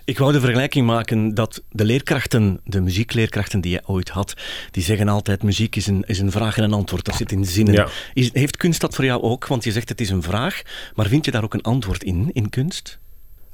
Ik 0.05 0.19
wou 0.19 0.33
de 0.33 0.41
vergelijking 0.41 0.87
maken 0.87 1.35
dat 1.35 1.63
de 1.71 1.85
leerkrachten, 1.85 2.61
de 2.65 2.81
muziekleerkrachten 2.81 3.61
die 3.61 3.73
je 3.73 3.83
ooit 3.87 4.09
had, 4.09 4.35
die 4.71 4.83
zeggen 4.83 5.09
altijd 5.09 5.43
muziek 5.43 5.77
is 5.77 5.87
een, 5.87 6.05
is 6.07 6.19
een 6.19 6.31
vraag 6.31 6.57
en 6.57 6.65
een 6.65 6.73
antwoord. 6.73 7.05
Dat 7.05 7.15
zit 7.15 7.33
in 7.33 7.45
zinnen. 7.45 7.75
Ja. 7.75 7.89
Is, 8.15 8.31
heeft 8.33 8.57
kunst 8.57 8.81
dat 8.81 8.95
voor 8.95 9.05
jou 9.05 9.23
ook? 9.23 9.47
Want 9.47 9.65
je 9.65 9.73
zegt 9.73 9.89
het 9.89 10.01
is 10.01 10.11
een 10.11 10.23
vraag, 10.23 10.63
maar 10.95 11.07
vind 11.07 11.25
je 11.25 11.31
daar 11.31 11.45
ook 11.45 11.55
een 11.55 11.63
antwoord 11.63 12.05
in, 12.05 12.31
in 12.33 12.49
kunst? 12.49 12.99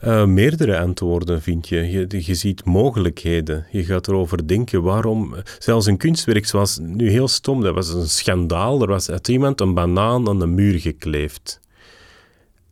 Uh, 0.04 0.24
meerdere 0.24 0.78
antwoorden 0.78 1.42
vind 1.42 1.68
je. 1.68 1.90
je. 1.90 2.06
je. 2.08 2.34
ziet 2.34 2.64
mogelijkheden. 2.64 3.66
Je 3.70 3.84
gaat 3.84 4.08
erover 4.08 4.46
denken 4.46 4.82
waarom. 4.82 5.34
Zelfs 5.58 5.86
een 5.86 5.96
kunstwerk 5.96 6.46
zoals 6.46 6.78
nu 6.78 7.10
heel 7.10 7.28
stom, 7.28 7.60
dat 7.60 7.74
was 7.74 7.88
een 7.94 8.08
schandaal. 8.08 8.82
Er 8.82 8.88
was 8.88 9.10
uit 9.10 9.28
iemand 9.28 9.60
een 9.60 9.74
banaan 9.74 10.28
aan 10.28 10.38
de 10.38 10.46
muur 10.46 10.78
gekleefd. 10.80 11.60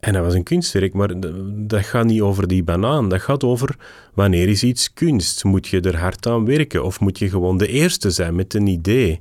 En 0.00 0.12
dat 0.12 0.24
was 0.24 0.34
een 0.34 0.42
kunstwerk, 0.42 0.92
maar 0.92 1.10
dat 1.66 1.84
gaat 1.84 2.04
niet 2.04 2.20
over 2.20 2.48
die 2.48 2.62
banaan. 2.62 3.08
Dat 3.08 3.20
gaat 3.20 3.44
over 3.44 3.76
wanneer 4.14 4.48
is 4.48 4.62
iets 4.62 4.92
kunst? 4.92 5.44
Moet 5.44 5.68
je 5.68 5.80
er 5.80 5.96
hard 5.96 6.26
aan 6.26 6.44
werken 6.44 6.84
of 6.84 7.00
moet 7.00 7.18
je 7.18 7.28
gewoon 7.28 7.58
de 7.58 7.68
eerste 7.68 8.10
zijn 8.10 8.34
met 8.34 8.54
een 8.54 8.66
idee? 8.66 9.20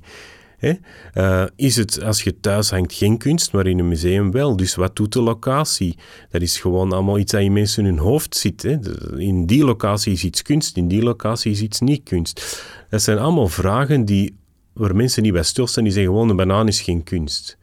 Uh, 0.60 1.44
is 1.56 1.76
het 1.76 2.04
als 2.04 2.24
je 2.24 2.40
thuis 2.40 2.70
hangt 2.70 2.94
geen 2.94 3.18
kunst, 3.18 3.52
maar 3.52 3.68
in 3.68 3.80
een 3.80 3.88
museum 3.88 4.32
wel? 4.32 4.56
Dus 4.56 4.76
wat 4.76 4.96
doet 4.96 5.14
de 5.14 5.22
locatie? 5.22 5.98
Dat 6.30 6.42
is 6.42 6.60
gewoon 6.60 6.92
allemaal 6.92 7.18
iets 7.18 7.32
dat 7.32 7.42
in 7.42 7.54
mensen 7.54 7.86
in 7.86 7.90
hun 7.90 8.04
hoofd 8.04 8.36
zit. 8.36 8.62
Hè? 8.62 8.78
In 9.18 9.46
die 9.46 9.66
locatie 9.66 10.14
is 10.14 10.24
iets 10.24 10.42
kunst, 10.42 10.78
in 10.78 10.88
die 10.88 11.04
locatie 11.04 11.52
is 11.52 11.62
iets 11.62 11.80
niet 11.80 12.04
kunst. 12.04 12.64
Dat 12.90 13.02
zijn 13.02 13.18
allemaal 13.18 13.48
vragen 13.48 14.06
die, 14.06 14.36
waar 14.74 14.96
mensen 14.96 15.24
niet 15.24 15.34
bij 15.34 15.44
stilstaan. 15.44 15.84
Die 15.84 15.94
zeggen 15.94 16.12
gewoon 16.12 16.30
een 16.30 16.36
banaan 16.36 16.68
is 16.68 16.82
geen 16.82 17.04
kunst. 17.04 17.58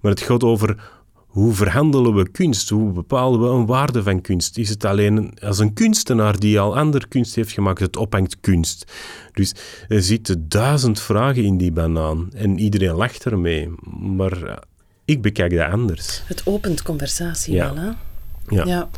Maar 0.00 0.10
het 0.10 0.20
gaat 0.20 0.44
over 0.44 0.90
hoe 1.34 1.54
verhandelen 1.54 2.14
we 2.14 2.30
kunst? 2.30 2.68
Hoe 2.68 2.92
bepalen 2.92 3.40
we 3.40 3.46
een 3.46 3.66
waarde 3.66 4.02
van 4.02 4.20
kunst? 4.20 4.58
Is 4.58 4.68
het 4.68 4.84
alleen 4.84 5.38
als 5.40 5.58
een 5.58 5.72
kunstenaar 5.72 6.38
die 6.38 6.60
al 6.60 6.76
ander 6.76 7.08
kunst 7.08 7.34
heeft 7.34 7.52
gemaakt, 7.52 7.80
het 7.80 7.96
ophangt 7.96 8.40
kunst? 8.40 8.92
Dus 9.32 9.54
er 9.88 10.02
zitten 10.02 10.48
duizend 10.48 11.00
vragen 11.00 11.44
in 11.44 11.56
die 11.56 11.72
banaan 11.72 12.28
en 12.34 12.58
iedereen 12.58 12.94
lacht 12.94 13.24
ermee. 13.24 13.70
Maar 13.98 14.62
ik 15.04 15.22
bekijk 15.22 15.56
dat 15.56 15.70
anders. 15.70 16.22
Het 16.26 16.42
opent 16.44 16.82
conversatie 16.82 17.54
ja. 17.54 17.74
wel, 17.74 17.84
hè? 17.84 17.90
Ja. 18.56 18.64
ja. 18.64 18.88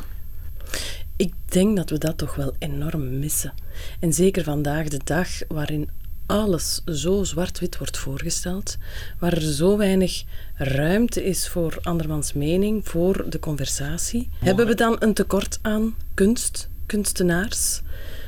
Ik 1.17 1.33
denk 1.45 1.77
dat 1.77 1.91
we 1.91 1.99
dat 1.99 2.19
toch 2.19 2.35
wel 2.35 2.55
enorm 2.59 3.19
missen. 3.19 3.55
En 4.01 4.13
zeker 4.13 4.45
vandaag 4.45 4.89
de 4.89 5.01
dag, 5.05 5.29
waarin 5.49 5.89
alles 6.27 6.83
zo 6.85 7.25
zwart-wit 7.25 7.79
wordt 7.79 7.99
voorgesteld, 7.99 8.77
waar 9.19 9.33
er 9.33 9.53
zo 9.53 9.77
weinig 9.77 10.25
ruimte 10.55 11.25
is 11.25 11.49
voor 11.49 11.79
andermans 11.83 12.33
mening, 12.33 12.89
voor 12.89 13.25
de 13.29 13.39
conversatie. 13.39 14.29
Hebben 14.39 14.67
we 14.67 14.75
dan 14.75 14.97
een 14.99 15.15
tekort 15.15 15.59
aan 15.63 15.97
kunst, 16.15 16.69
kunstenaars, 16.87 17.83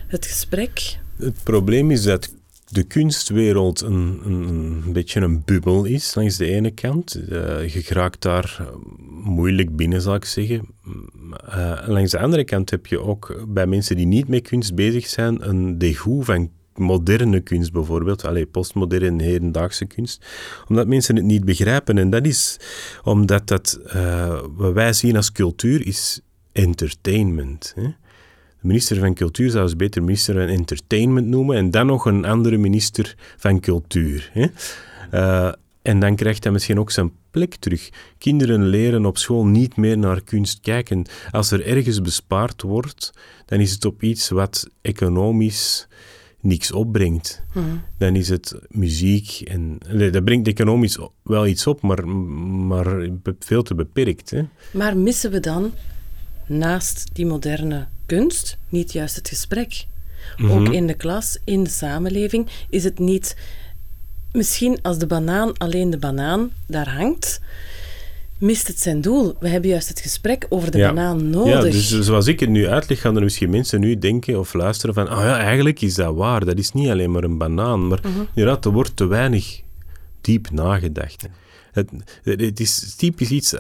het 0.07 0.27
gesprek? 0.27 0.99
Het 1.17 1.43
probleem 1.43 1.91
is 1.91 2.03
dat 2.03 2.37
de 2.69 2.83
kunstwereld 2.83 3.81
een, 3.81 4.21
een, 4.25 4.49
een 4.49 4.93
beetje 4.93 5.21
een 5.21 5.43
bubbel 5.45 5.85
is, 5.85 6.15
langs 6.15 6.37
de 6.37 6.47
ene 6.47 6.71
kant. 6.71 7.21
Uh, 7.29 7.69
je 7.69 7.83
geraakt 7.83 8.23
daar 8.23 8.69
moeilijk 9.25 9.77
binnen, 9.77 10.01
zal 10.01 10.15
ik 10.15 10.25
zeggen. 10.25 10.69
Uh, 11.49 11.83
langs 11.87 12.11
de 12.11 12.19
andere 12.19 12.45
kant 12.45 12.71
heb 12.71 12.87
je 12.87 13.01
ook 13.01 13.45
bij 13.49 13.67
mensen 13.67 13.97
die 13.97 14.07
niet 14.07 14.29
met 14.29 14.49
kunst 14.49 14.75
bezig 14.75 15.07
zijn 15.07 15.49
een 15.49 15.79
degoe 15.79 16.25
van 16.25 16.51
moderne 16.79 17.41
kunst 17.41 17.73
bijvoorbeeld, 17.73 18.25
allee, 18.25 18.47
postmoderne 18.47 19.23
hedendaagse 19.23 19.85
kunst, 19.85 20.27
omdat 20.69 20.87
mensen 20.87 21.17
het 21.17 21.25
niet 21.25 21.45
begrijpen. 21.45 21.99
En 21.99 22.11
dat 22.11 22.27
is 22.27 22.59
omdat 23.05 23.47
dat, 23.47 23.81
uh, 23.95 24.41
wat 24.57 24.73
wij 24.73 24.93
zien 24.93 25.17
als 25.17 25.33
cultuur 25.33 25.87
is 25.87 26.21
entertainment. 26.53 27.73
Hè? 27.75 27.83
De 28.61 28.67
minister 28.67 28.97
van 28.97 29.15
Cultuur 29.15 29.51
zou 29.51 29.69
ze 29.69 29.77
beter 29.77 30.03
minister 30.03 30.35
van 30.35 30.47
Entertainment 30.47 31.27
noemen 31.27 31.57
en 31.57 31.71
dan 31.71 31.87
nog 31.87 32.07
een 32.07 32.25
andere 32.25 32.57
minister 32.57 33.15
van 33.37 33.61
Cultuur. 33.61 34.31
Hè? 34.33 34.47
Uh, 35.15 35.53
en 35.83 36.01
dan 36.01 36.17
krijgt 36.17 36.45
hij 36.45 36.53
misschien 36.53 36.79
ook 36.79 36.91
zijn 36.91 37.13
plek 37.31 37.55
terug. 37.55 37.89
Kinderen 38.19 38.67
leren 38.67 39.07
op 39.07 39.19
school 39.19 39.47
niet 39.47 39.77
meer 39.77 39.99
naar 39.99 40.23
kunst 40.23 40.61
kijken. 40.61 41.07
Als 41.31 41.51
er 41.51 41.67
ergens 41.67 42.01
bespaard 42.01 42.63
wordt, 42.63 43.13
dan 43.47 43.61
is 43.61 43.73
het 43.73 43.85
op 43.85 44.03
iets 44.03 44.29
wat 44.29 44.69
economisch 44.81 45.89
niks 46.41 46.73
opbrengt, 46.73 47.43
mhm. 47.55 47.67
dan 47.99 48.17
is 48.17 48.29
het 48.29 48.55
muziek. 48.69 49.41
En, 49.45 49.79
dat 50.13 50.25
brengt 50.25 50.49
economisch 50.49 50.99
wel 51.23 51.47
iets 51.47 51.67
op, 51.67 51.83
maar, 51.83 52.09
maar 52.09 53.09
veel 53.39 53.63
te 53.63 53.75
beperkt. 53.75 54.31
Hè. 54.31 54.43
Maar 54.73 54.97
missen 54.97 55.31
we 55.31 55.41
dan, 55.41 55.73
naast 56.47 57.11
die 57.13 57.27
moderne 57.27 57.87
kunst, 58.07 58.59
niet 58.69 58.93
juist 58.93 59.17
het 59.17 59.29
gesprek. 59.29 59.87
Ook 60.43 60.61
Mhm. 60.61 60.73
in 60.73 60.87
de 60.87 60.95
klas, 60.95 61.39
in 61.45 61.65
de 61.65 61.71
samenleving, 61.71 62.49
is 62.71 62.85
het 62.85 62.99
niet... 62.99 63.37
Misschien 64.33 64.83
als 64.83 64.99
de 64.99 65.07
banaan 65.07 65.57
alleen 65.57 65.91
de 65.91 65.99
banaan 65.99 66.51
daar 66.67 66.89
hangt, 66.89 67.41
mist 68.39 68.67
het 68.67 68.81
zijn 68.81 69.01
doel. 69.01 69.37
We 69.41 69.49
hebben 69.49 69.71
juist 69.71 69.89
het 69.89 70.01
gesprek 70.01 70.47
over 70.49 70.71
de 70.71 70.79
Ja. 70.79 70.93
banaan 70.93 71.31
nodig. 71.31 71.53
Ja, 71.53 71.61
dus 71.61 72.01
zoals 72.01 72.27
ik 72.27 72.41
het 72.41 72.49
nu 72.49 72.69
uitleg, 72.69 73.01
gaan 73.01 73.17
er 73.17 73.23
misschien 73.23 73.51
mensen 73.51 73.81
nu 73.81 73.99
denken 73.99 74.39
of 74.39 74.55
luisteren 74.55 74.95
van, 74.95 75.09
ah 75.09 75.19
ja, 75.25 75.39
eigenlijk 75.39 75.81
is 75.81 75.95
dat 75.95 76.15
waar. 76.15 76.45
Dat 76.45 76.59
is 76.59 76.73
niet 76.73 76.89
alleen 76.89 77.11
maar 77.11 77.25
een 77.25 77.39
banaan. 77.39 77.89
Maar 77.89 77.99
Mhm. 78.03 78.19
inderdaad, 78.35 78.65
er 78.65 78.71
wordt 78.73 78.97
te 78.97 79.07
weinig 79.07 79.61
diep 80.21 80.51
nagedacht. 80.51 81.29
Het, 81.73 81.91
het 82.23 82.61
is 82.61 82.95
typisch 82.97 83.31
iets, 83.31 83.55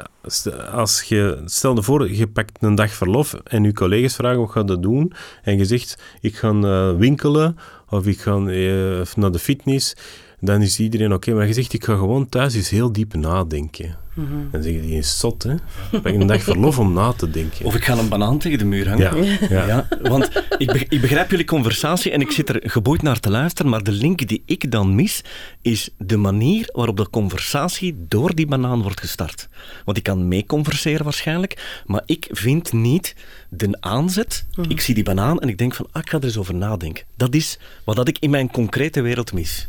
als 0.72 1.02
je, 1.02 1.42
stel 1.44 1.74
je 1.74 1.82
voor, 1.82 2.12
je 2.12 2.26
pakt 2.26 2.58
een 2.60 2.74
dag 2.74 2.90
verlof 2.92 3.34
en 3.44 3.64
je 3.64 3.72
collega's 3.72 4.14
vragen 4.14 4.38
wat 4.38 4.50
ga 4.50 4.62
je 4.66 4.80
doen 4.80 5.12
en 5.42 5.58
je 5.58 5.64
zegt, 5.64 6.02
ik 6.20 6.36
ga 6.36 6.50
eh, 6.50 6.96
winkelen 6.96 7.56
of 7.88 8.06
ik 8.06 8.20
ga 8.20 8.30
eh, 8.36 9.00
naar 9.16 9.32
de 9.32 9.38
fitness, 9.38 9.94
dan 10.40 10.62
is 10.62 10.78
iedereen 10.78 11.12
oké. 11.12 11.32
Maar 11.34 11.46
je 11.46 11.52
zegt, 11.52 11.72
ik 11.72 11.84
ga 11.84 11.94
gewoon 11.96 12.28
thuis 12.28 12.54
eens 12.54 12.70
heel 12.70 12.92
diep 12.92 13.14
nadenken. 13.14 13.96
Mhm. 14.14 14.26
Dan 14.50 14.62
zeg 14.62 14.72
je, 14.72 14.80
die 14.80 14.98
is 14.98 15.18
zot, 15.18 15.42
hè. 15.42 15.54
Pak 16.02 16.04
een 16.14 16.26
dag 16.26 16.42
verlof 16.42 16.78
om 16.78 16.92
na 16.92 17.12
te 17.12 17.30
denken. 17.30 17.64
Of 17.64 17.74
ik 17.74 17.84
ga 17.84 17.98
een 17.98 18.08
banaan 18.08 18.38
tegen 18.38 18.58
de 18.58 18.64
muur 18.64 18.88
hangen. 18.88 19.24
Ja, 19.24 19.38
ja. 19.50 19.66
Ja, 19.66 19.88
want 20.02 20.30
ik, 20.58 20.72
be- 20.72 20.86
ik 20.88 21.00
begrijp 21.00 21.30
jullie 21.30 21.44
conversatie 21.44 22.12
en 22.12 22.20
ik 22.20 22.30
zit 22.30 22.48
er 22.48 22.60
geboeid 22.70 23.02
naar 23.02 23.20
te 23.20 23.30
luisteren, 23.30 23.70
maar 23.70 23.82
de 23.82 23.92
link 23.92 24.28
die 24.28 24.42
ik 24.46 24.70
dan 24.70 24.94
mis, 24.94 25.22
is 25.62 25.90
de 25.98 26.16
manier 26.16 26.68
waarop 26.72 26.96
de 26.96 27.10
conversatie 27.10 27.96
door 28.08 28.34
die 28.34 28.46
banaan 28.46 28.82
wordt 28.82 29.00
gestart. 29.00 29.48
Want 29.84 29.96
ik 29.96 30.02
kan 30.02 30.28
meeconverseren 30.28 31.04
waarschijnlijk, 31.04 31.82
maar 31.86 32.02
ik 32.06 32.28
vind 32.30 32.72
niet 32.72 33.14
de 33.50 33.76
aanzet. 33.80 34.46
Ik 34.68 34.80
zie 34.80 34.94
die 34.94 35.04
banaan 35.04 35.40
en 35.40 35.48
ik 35.48 35.58
denk 35.58 35.74
van, 35.74 35.86
ah, 35.92 36.02
ik 36.02 36.10
ga 36.10 36.18
er 36.18 36.24
eens 36.24 36.36
over 36.36 36.54
nadenken. 36.54 37.04
Dat 37.16 37.34
is 37.34 37.58
wat 37.84 37.96
dat 37.96 38.08
ik 38.08 38.16
in 38.18 38.30
mijn 38.30 38.50
concrete 38.50 39.00
wereld 39.00 39.32
mis. 39.32 39.68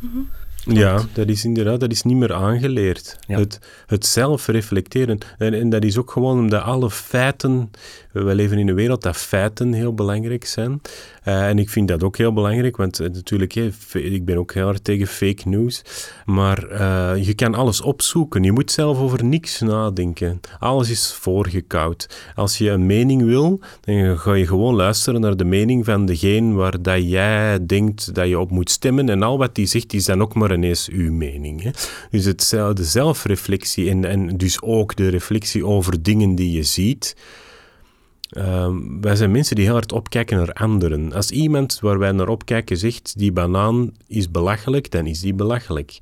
Ja, 0.65 0.99
dat 1.13 1.27
is 1.27 1.45
inderdaad, 1.45 1.79
dat 1.79 1.91
is 1.91 2.03
niet 2.03 2.17
meer 2.17 2.33
aangeleerd. 2.33 3.17
Ja. 3.27 3.37
Het, 3.39 3.59
het 3.85 4.05
zelf 4.05 4.47
reflecteren. 4.47 5.17
En, 5.37 5.53
en 5.53 5.69
dat 5.69 5.83
is 5.83 5.97
ook 5.97 6.11
gewoon 6.11 6.39
omdat 6.39 6.61
alle 6.61 6.89
feiten, 6.91 7.71
we 8.11 8.35
leven 8.35 8.57
in 8.57 8.67
een 8.67 8.75
wereld 8.75 9.01
dat 9.01 9.17
feiten 9.17 9.73
heel 9.73 9.93
belangrijk 9.93 10.45
zijn. 10.45 10.81
Eh, 11.23 11.47
en 11.47 11.59
ik 11.59 11.69
vind 11.69 11.87
dat 11.87 12.03
ook 12.03 12.17
heel 12.17 12.33
belangrijk, 12.33 12.77
want 12.77 12.99
eh, 12.99 13.09
natuurlijk, 13.09 13.51
hè, 13.51 13.71
fe- 13.71 13.99
ik 13.99 14.25
ben 14.25 14.37
ook 14.37 14.53
heel 14.53 14.67
erg 14.67 14.79
tegen 14.79 15.07
fake 15.07 15.49
news. 15.49 15.81
Maar 16.25 16.63
eh, 16.67 17.25
je 17.25 17.33
kan 17.33 17.55
alles 17.55 17.81
opzoeken. 17.81 18.43
Je 18.43 18.51
moet 18.51 18.71
zelf 18.71 18.97
over 18.99 19.23
niks 19.23 19.59
nadenken. 19.59 20.39
Alles 20.59 20.89
is 20.89 21.13
voorgekoud. 21.19 22.31
Als 22.35 22.57
je 22.57 22.69
een 22.69 22.85
mening 22.85 23.23
wil, 23.25 23.59
dan 23.81 24.19
ga 24.19 24.33
je 24.33 24.47
gewoon 24.47 24.75
luisteren 24.75 25.21
naar 25.21 25.37
de 25.37 25.45
mening 25.45 25.85
van 25.85 26.05
degene 26.05 26.53
waar 26.53 26.81
dat 26.81 27.09
jij 27.09 27.65
denkt 27.65 28.13
dat 28.15 28.27
je 28.27 28.39
op 28.39 28.51
moet 28.51 28.69
stemmen. 28.69 29.09
En 29.09 29.23
al 29.23 29.37
wat 29.37 29.55
die 29.55 29.65
zegt, 29.65 29.93
is 29.93 30.05
dan 30.05 30.21
ook 30.21 30.33
maar 30.33 30.48
ineens 30.51 30.89
uw 30.89 31.13
mening. 31.13 31.63
Hè. 31.63 31.69
Dus 32.11 32.25
het, 32.25 32.49
de 32.49 32.83
zelfreflectie 32.83 33.89
en, 33.89 34.05
en 34.05 34.37
dus 34.37 34.61
ook 34.61 34.95
de 34.95 35.07
reflectie 35.07 35.65
over 35.65 36.03
dingen 36.03 36.35
die 36.35 36.51
je 36.51 36.63
ziet. 36.63 37.15
Ehm, 38.29 39.01
wij 39.01 39.15
zijn 39.15 39.31
mensen 39.31 39.55
die 39.55 39.65
heel 39.65 39.73
hard 39.73 39.91
opkijken 39.91 40.37
naar 40.37 40.53
anderen. 40.53 41.13
Als 41.13 41.31
iemand 41.31 41.79
waar 41.79 41.99
wij 41.99 42.11
naar 42.11 42.27
opkijken 42.27 42.77
zegt, 42.77 43.13
die 43.17 43.31
banaan 43.31 43.91
is 44.07 44.31
belachelijk, 44.31 44.91
dan 44.91 45.05
is 45.05 45.19
die 45.19 45.33
belachelijk. 45.33 45.97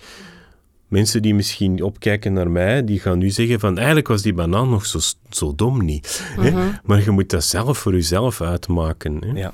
Mensen 0.88 1.22
die 1.22 1.36
misschien 1.36 1.84
opkijken 1.84 2.34
naar 2.34 2.50
mij, 2.50 2.84
die 2.84 3.00
gaan 3.00 3.18
nu 3.18 3.30
zeggen 3.30 3.60
van 3.60 3.78
eigenlijk 3.78 4.08
was 4.08 4.22
die 4.22 4.34
banaan 4.34 4.70
nog 4.70 4.86
zo, 4.86 5.00
zo 5.30 5.56
dom 5.56 5.86
niet. 5.86 6.24
hè. 6.40 6.70
Maar 6.84 7.04
je 7.04 7.12
moet 7.12 7.30
dat 7.30 7.44
zelf 7.44 7.78
voor 7.78 7.94
jezelf 7.94 8.42
uitmaken. 8.42 9.24
Hè. 9.26 9.40
Ja. 9.40 9.54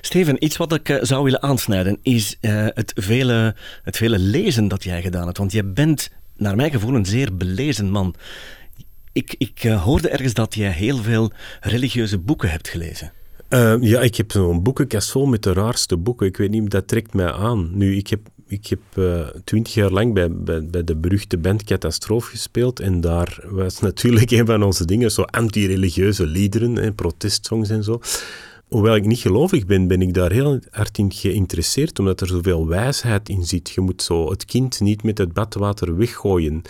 Steven, 0.00 0.44
iets 0.44 0.56
wat 0.56 0.72
ik 0.72 0.88
eh, 0.88 0.96
zou 1.00 1.24
willen 1.24 1.42
aansnijden 1.42 1.98
is 2.02 2.36
eh, 2.40 2.66
het, 2.68 2.92
vele, 2.94 3.54
het 3.82 3.96
vele 3.96 4.18
lezen 4.18 4.68
dat 4.68 4.84
jij 4.84 5.02
gedaan 5.02 5.24
hebt. 5.24 5.38
Want 5.38 5.52
je 5.52 5.64
bent, 5.64 6.10
naar 6.36 6.56
mijn 6.56 6.70
gevoel, 6.70 6.94
een 6.94 7.06
zeer 7.06 7.36
belezen 7.36 7.90
man. 7.90 8.14
Ik, 9.12 9.34
ik 9.38 9.64
eh, 9.64 9.82
hoorde 9.82 10.08
ergens 10.08 10.34
dat 10.34 10.54
jij 10.54 10.70
heel 10.70 10.96
veel 10.96 11.32
religieuze 11.60 12.18
boeken 12.18 12.50
hebt 12.50 12.68
gelezen. 12.68 13.12
Ja, 13.80 14.00
ik 14.00 14.16
heb 14.16 14.32
zo'n 14.32 14.62
boekenkast 14.62 15.10
vol 15.10 15.26
met 15.26 15.42
de 15.42 15.52
raarste 15.52 15.96
boeken. 15.96 16.26
Ik 16.26 16.36
weet 16.36 16.50
niet, 16.50 16.70
dat 16.70 16.88
trekt 16.88 17.14
mij 17.14 17.32
aan. 17.32 17.70
Nu, 17.72 17.96
ik 17.96 18.08
heb, 18.08 18.20
ik 18.46 18.66
heb 18.66 18.80
twintig 19.44 19.74
jaar 19.74 19.90
lang 19.90 20.14
bij, 20.14 20.30
bij, 20.70 20.84
de 20.84 20.96
beruchte 20.96 21.38
band 21.38 21.64
Catastrofe 21.64 22.30
gespeeld. 22.30 22.80
En 22.80 23.00
daar 23.00 23.44
was 23.44 23.80
natuurlijk 23.88 24.30
een 24.30 24.46
van 24.46 24.62
onze 24.62 24.84
dingen 24.84 25.10
zo 25.10 25.22
anti-religieuze 25.22 26.26
liederen, 26.26 26.76
hè, 26.76 26.92
protestsongs 26.92 27.70
en 27.70 27.84
zo. 27.84 28.00
Hoewel 28.72 28.94
ik 28.94 29.06
niet 29.06 29.18
gelovig 29.18 29.66
ben, 29.66 29.86
ben 29.86 30.02
ik 30.02 30.14
daar 30.14 30.32
heel 30.32 30.58
hard 30.70 30.98
in 30.98 31.12
geïnteresseerd, 31.12 31.98
omdat 31.98 32.20
er 32.20 32.26
zoveel 32.26 32.68
wijsheid 32.68 33.28
in 33.28 33.44
zit. 33.44 33.70
Je 33.70 33.80
moet 33.80 34.02
zo 34.02 34.30
het 34.30 34.44
kind 34.44 34.80
niet 34.80 35.02
met 35.02 35.18
het 35.18 35.32
badwater 35.32 35.96
weggooien. 35.96 36.62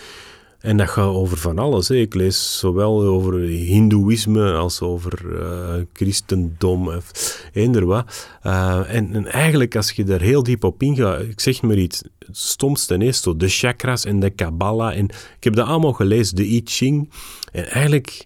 En 0.59 0.77
dat 0.77 0.89
gaat 0.89 1.07
over 1.07 1.37
van 1.37 1.59
alles. 1.59 1.87
Hè. 1.87 1.95
Ik 1.95 2.13
lees 2.13 2.59
zowel 2.59 3.03
over 3.03 3.39
hindoeïsme 3.39 4.53
als 4.53 4.81
over 4.81 5.41
eh, 5.41 5.81
christendom 5.93 6.87
of 6.87 7.11
eender 7.53 7.85
wat. 7.85 8.29
Eh, 8.41 8.95
en, 8.95 9.13
en 9.13 9.27
eigenlijk, 9.27 9.75
als 9.75 9.91
je 9.91 10.03
daar 10.03 10.21
heel 10.21 10.43
diep 10.43 10.63
op 10.63 10.83
ingaat, 10.83 11.21
ik 11.21 11.39
zeg 11.39 11.61
maar 11.61 11.77
iets, 11.77 12.03
het 12.19 12.37
stomste 12.37 12.97
is 12.97 13.21
zo 13.21 13.37
de 13.37 13.49
chakras 13.49 14.05
en 14.05 14.19
de 14.19 14.29
Kabbalah. 14.29 14.97
En 14.97 15.05
ik 15.37 15.43
heb 15.43 15.55
dat 15.55 15.67
allemaal 15.67 15.93
gelezen, 15.93 16.35
de 16.35 16.45
I 16.45 16.61
Ching. 16.63 17.09
En 17.51 17.69
eigenlijk 17.69 18.25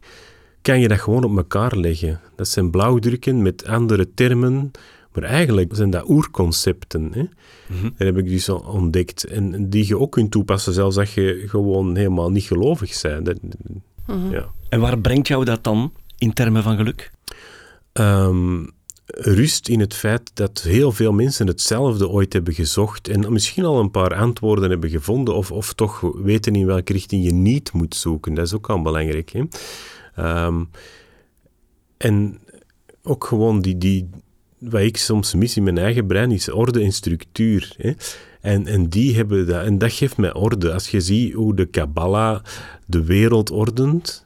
kan 0.68 0.80
je 0.80 0.88
dat 0.88 1.00
gewoon 1.00 1.24
op 1.24 1.38
elkaar 1.38 1.76
leggen. 1.76 2.20
Dat 2.36 2.48
zijn 2.48 2.72
blauwdrukken 2.72 3.42
met 3.42 3.66
andere 3.66 4.14
termen. 4.14 4.72
Maar 5.14 5.24
eigenlijk 5.24 5.76
zijn 5.76 5.90
dat 5.90 6.10
oerconcepten. 6.10 7.12
Hè? 7.14 7.24
Dat 7.82 8.08
heb 8.08 8.18
ik 8.18 8.28
dus 8.28 8.50
ontdekt. 8.50 9.24
En 9.24 9.70
die 9.70 9.88
je 9.88 10.00
ook 10.00 10.12
kunt 10.12 10.32
toepassen, 10.32 10.74
zelfs 10.74 10.98
als 10.98 11.14
je 11.14 11.44
gewoon 11.46 11.96
helemaal 11.96 12.32
niet 12.32 12.44
gelovig 12.44 13.02
bent. 13.02 13.26
Dat, 13.26 13.38
ja. 14.32 14.46
En 14.70 14.80
waar 14.80 15.00
brengt 15.00 15.28
jou 15.28 15.46
dat 15.46 15.64
dan 15.64 15.94
in 16.18 16.34
termen 16.34 16.64
van 16.64 16.78
geluk? 16.78 17.12
Ehm, 17.94 18.66
rust 19.06 19.68
in 19.68 19.80
het 19.80 19.94
feit 19.94 20.32
dat 20.34 20.62
heel 20.62 20.92
veel 20.92 21.12
mensen 21.12 21.48
hetzelfde 21.48 22.10
ooit 22.10 22.34
hebben 22.34 22.54
gezocht 22.54 23.08
en 23.08 23.34
misschien 23.34 23.66
al 23.66 23.80
een 23.80 23.92
paar 23.92 24.16
antwoorden 24.16 24.70
hebben 24.70 24.90
gevonden 24.90 25.36
of, 25.36 25.52
of 25.52 25.74
toch 25.74 26.12
weten 26.16 26.56
in 26.56 26.66
welke 26.66 26.94
richting 26.94 27.24
je 27.24 27.34
niet 27.34 27.74
moet 27.74 27.96
zoeken. 27.96 28.34
Dat 28.34 28.46
is 28.46 28.54
ook 28.54 28.70
al 28.70 28.82
belangrijk. 28.82 29.32
Hè? 29.32 29.44
Ehm, 30.18 30.64
en 31.98 32.40
ook 33.04 33.26
gewoon 33.26 33.62
die, 33.62 33.78
die, 33.78 34.10
wat 34.58 34.82
ik 34.82 34.98
soms 34.98 35.34
mis 35.34 35.58
in 35.58 35.64
mijn 35.64 35.78
eigen 35.78 36.08
brein, 36.08 36.32
is 36.32 36.50
orde 36.50 36.82
en 36.82 36.92
structuur. 36.92 37.76
Hè? 37.78 37.92
En, 38.42 38.68
en 38.68 38.90
die 38.90 39.16
hebben 39.16 39.48
dat, 39.48 39.66
en 39.66 39.78
dat 39.78 39.92
geeft 39.92 40.18
mij 40.18 40.34
orde. 40.34 40.74
Als 40.74 40.90
je 40.90 41.02
ziet 41.02 41.34
hoe 41.34 41.56
de 41.56 41.66
Kabbalah 41.66 42.44
de 42.86 43.04
wereld 43.04 43.52
ordent, 43.52 44.26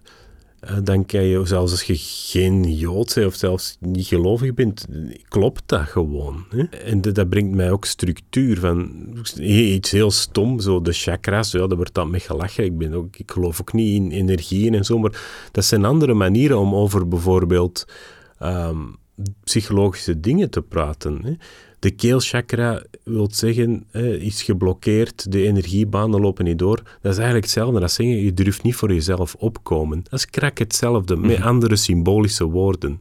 dan 0.83 1.05
kan 1.05 1.23
je, 1.23 1.45
zelfs 1.45 1.71
als 1.71 1.83
je 1.83 1.95
geen 1.97 2.73
Jood 2.73 3.13
bent 3.13 3.27
of 3.27 3.35
zelfs 3.35 3.77
niet 3.79 4.07
gelovig 4.07 4.53
bent, 4.53 4.85
klopt 5.27 5.63
dat 5.65 5.81
gewoon. 5.81 6.45
Hè? 6.49 6.63
En 6.63 7.01
dat, 7.01 7.15
dat 7.15 7.29
brengt 7.29 7.55
mij 7.55 7.71
ook 7.71 7.85
structuur 7.85 8.59
van 8.59 9.07
iets 9.39 9.91
heel 9.91 10.11
stom, 10.11 10.59
zo 10.59 10.81
de 10.81 10.93
chakras, 10.93 11.51
ja, 11.51 11.67
daar 11.67 11.77
wordt 11.77 11.93
dan 11.93 12.09
mee 12.09 12.19
gelachen. 12.19 12.63
Ik, 12.63 12.77
ben 12.77 12.93
ook, 12.93 13.15
ik 13.17 13.31
geloof 13.31 13.61
ook 13.61 13.73
niet 13.73 14.01
in 14.01 14.11
energieën 14.11 14.73
en 14.73 14.85
zo, 14.85 14.99
maar 14.99 15.47
dat 15.51 15.65
zijn 15.65 15.85
andere 15.85 16.13
manieren 16.13 16.59
om 16.59 16.75
over 16.75 17.07
bijvoorbeeld 17.07 17.85
ehm, 18.39 18.79
psychologische 19.43 20.19
dingen 20.19 20.49
te 20.49 20.61
praten. 20.61 21.19
Hè? 21.23 21.33
De 21.81 21.91
keelchakra 21.91 22.83
wil 23.03 23.27
zeggen, 23.31 23.83
eh, 23.91 24.13
is 24.13 24.43
geblokkeerd, 24.43 25.31
de 25.31 25.47
energiebanen 25.47 26.21
lopen 26.21 26.45
niet 26.45 26.59
door. 26.59 26.75
Dat 26.75 27.11
is 27.11 27.17
eigenlijk 27.17 27.45
hetzelfde 27.45 27.81
als 27.81 27.93
zeggen, 27.93 28.23
je 28.23 28.33
durft 28.33 28.63
niet 28.63 28.75
voor 28.75 28.93
jezelf 28.93 29.35
opkomen. 29.35 30.03
Dat 30.03 30.13
is 30.13 30.25
krak 30.25 30.57
hetzelfde, 30.57 31.17
met 31.17 31.41
andere 31.41 31.75
symbolische 31.75 32.45
woorden. 32.45 32.99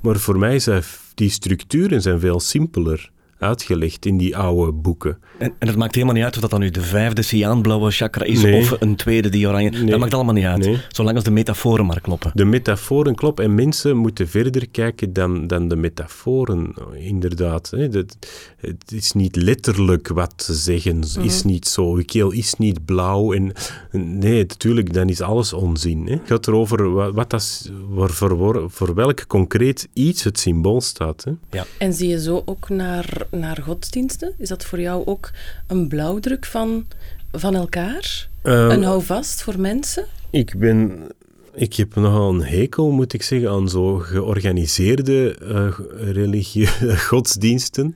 Maar 0.00 0.16
voor 0.16 0.38
mij 0.38 0.58
zijn 0.58 0.82
die 1.14 1.30
structuren 1.30 2.02
zijn 2.02 2.20
veel 2.20 2.40
simpeler 2.40 3.10
uitgelegd 3.38 4.06
in 4.06 4.16
die 4.16 4.36
oude 4.36 4.72
boeken. 4.72 5.18
En, 5.38 5.52
en 5.58 5.66
het 5.68 5.76
maakt 5.76 5.94
helemaal 5.94 6.14
niet 6.14 6.24
uit 6.24 6.34
of 6.34 6.40
dat 6.40 6.50
dan 6.50 6.60
nu 6.60 6.70
de 6.70 6.80
vijfde 6.80 7.22
cyaanblauwe 7.22 7.90
chakra 7.90 8.24
is 8.24 8.42
Nee. 8.42 8.60
of 8.60 8.76
een 8.80 8.96
tweede 8.96 9.28
die 9.28 9.48
oranje. 9.48 9.70
Nee. 9.70 9.84
Dat 9.84 9.98
maakt 9.98 10.14
allemaal 10.14 10.34
niet 10.34 10.44
uit. 10.44 10.64
Nee. 10.64 10.78
Zolang 10.88 11.14
als 11.14 11.24
de 11.24 11.30
metaforen 11.30 11.86
maar 11.86 12.00
kloppen. 12.00 12.30
De 12.34 12.44
metaforen 12.44 13.14
kloppen 13.14 13.44
en 13.44 13.54
mensen 13.54 13.96
moeten 13.96 14.28
verder 14.28 14.68
kijken 14.68 15.12
dan, 15.12 15.46
dan 15.46 15.68
de 15.68 15.76
metaforen, 15.76 16.74
inderdaad. 16.94 17.70
Hè. 17.70 17.88
Dat, 17.88 18.16
het 18.56 18.92
is 18.92 19.12
niet 19.12 19.36
letterlijk 19.36 20.08
wat 20.08 20.32
ze 20.36 20.54
zeggen, 20.54 21.04
is 21.22 21.42
niet 21.42 21.68
zo. 21.68 21.98
Je 21.98 22.04
keel 22.04 22.30
is 22.30 22.54
niet 22.54 22.84
blauw. 22.84 23.32
En, 23.32 23.52
nee, 23.92 24.44
natuurlijk, 24.46 24.92
dan 24.92 25.08
is 25.08 25.20
alles 25.20 25.52
onzin. 25.52 26.06
Hè. 26.06 26.12
Het 26.12 26.20
gaat 26.24 26.46
erover 26.46 26.92
wat, 26.92 27.14
wat 27.14 27.30
dat, 27.30 27.70
waar, 27.88 28.10
voor, 28.10 28.70
voor 28.70 28.94
welk 28.94 29.26
concreet 29.26 29.88
iets 29.92 30.24
het 30.24 30.38
symbool 30.38 30.80
staat. 30.80 31.24
Hè. 31.24 31.60
En 31.78 31.92
zie 31.92 32.08
je 32.08 32.20
zo 32.20 32.42
ook 32.44 32.68
naar, 32.68 33.25
naar 33.30 33.62
godsdiensten? 33.62 34.32
Is 34.38 34.48
dat 34.48 34.64
voor 34.64 34.80
jou 34.80 35.06
ook 35.06 35.30
een 35.66 35.88
blauwdruk 35.88 36.44
van, 36.44 36.86
van 37.32 37.54
elkaar? 37.54 38.28
Ehm, 38.42 38.70
een 38.70 38.84
houvast 38.84 39.42
voor 39.42 39.60
mensen? 39.60 40.04
Ik 40.30 40.58
ben 40.58 41.08
Ik 41.56 41.74
heb 41.74 41.94
nogal 41.94 42.34
een 42.34 42.42
hekel, 42.42 42.90
moet 42.90 43.12
ik 43.12 43.22
zeggen, 43.22 43.50
aan 43.50 43.68
zo 43.68 43.98
georganiseerde 43.98 45.36
uh, 45.42 46.12
religieuze 46.12 46.98
godsdiensten, 47.08 47.92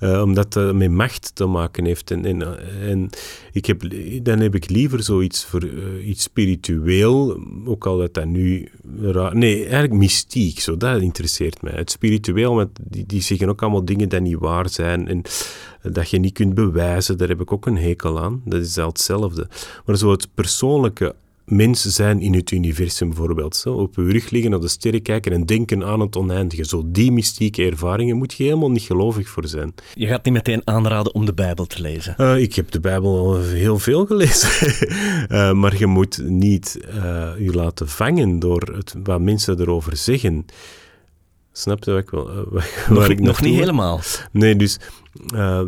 uh, 0.00 0.22
omdat 0.22 0.52
dat 0.52 0.74
met 0.74 0.90
macht 0.90 1.34
te 1.34 1.46
maken 1.46 1.84
heeft. 1.84 2.10
En, 2.10 2.24
en, 2.24 2.42
en 2.80 3.10
ik 3.52 3.66
heb, 3.66 3.82
dan 4.22 4.38
heb 4.38 4.54
ik 4.54 4.70
liever 4.70 5.02
zoiets 5.02 5.44
voor 5.44 5.68
iets 6.04 6.22
spiritueel, 6.22 7.40
ook 7.64 7.86
al 7.86 7.98
dat 7.98 8.14
dat 8.14 8.26
nu 8.26 8.68
raar... 9.00 9.36
Nee, 9.36 9.62
eigenlijk 9.62 9.92
mystiek, 9.92 10.60
zo, 10.60 10.76
dat 10.76 11.00
interesseert 11.00 11.62
mij. 11.62 11.72
Het 11.72 11.90
spiritueel, 11.90 12.54
want 12.54 12.70
die, 12.82 13.06
die 13.06 13.22
zeggen 13.22 13.48
ook 13.48 13.62
allemaal 13.62 13.84
dingen 13.84 14.08
die 14.08 14.20
niet 14.20 14.38
waar 14.38 14.68
zijn 14.68 15.08
en 15.08 15.22
dat 15.82 16.10
je 16.10 16.18
niet 16.18 16.32
kunt 16.32 16.54
bewijzen, 16.54 17.18
daar 17.18 17.28
heb 17.28 17.40
ik 17.40 17.52
ook 17.52 17.66
een 17.66 17.78
hekel 17.78 18.20
aan. 18.20 18.42
Dat 18.44 18.60
is 18.60 18.76
hetzelfde. 18.76 19.48
Maar 19.84 19.96
zo 19.96 20.10
het 20.10 20.28
persoonlijke 20.34 21.14
mensen 21.44 21.90
zijn 21.90 22.20
in 22.20 22.34
het 22.34 22.50
universum 22.50 23.08
bijvoorbeeld. 23.08 23.56
Zo, 23.56 23.74
op 23.74 23.94
je 23.96 24.02
rug 24.02 24.30
liggen, 24.30 24.50
naar 24.50 24.60
de 24.60 24.68
sterren 24.68 25.02
kijken 25.02 25.32
en 25.32 25.46
denken 25.46 25.84
aan 25.84 26.00
het 26.00 26.16
oneindige. 26.16 26.64
Zo 26.64 26.82
die 26.86 27.12
mystieke 27.12 27.64
ervaringen 27.64 28.16
moet 28.16 28.32
je 28.34 28.42
helemaal 28.42 28.70
niet 28.70 28.82
gelovig 28.82 29.28
voor 29.28 29.46
zijn. 29.46 29.74
Je 29.94 30.06
gaat 30.06 30.24
niet 30.24 30.34
meteen 30.34 30.62
aanraden 30.64 31.14
om 31.14 31.24
de 31.24 31.34
Bijbel 31.34 31.66
te 31.66 31.80
lezen? 31.80 32.14
Uh, 32.18 32.38
ik 32.38 32.54
heb 32.54 32.70
de 32.70 32.80
Bijbel 32.80 33.18
al 33.18 33.40
heel 33.40 33.78
veel 33.78 34.06
gelezen. 34.06 34.48
uh, 35.30 35.52
maar 35.60 35.78
je 35.78 35.86
moet 35.86 36.22
niet 36.22 36.78
uh, 36.94 37.30
je 37.38 37.52
laten 37.52 37.88
vangen 37.88 38.38
door 38.38 38.60
het, 38.74 38.94
wat 39.02 39.20
mensen 39.20 39.60
erover 39.60 39.96
zeggen. 39.96 40.46
Snap 41.52 41.84
je 41.84 41.90
wat 41.90 42.00
ik 42.00 42.10
wel? 42.10 42.24
Waar 42.54 42.88
nog, 42.88 43.08
ik 43.08 43.20
nog 43.20 43.40
niet 43.40 43.58
helemaal. 43.58 44.00
Nee, 44.30 44.56
dus 44.56 44.78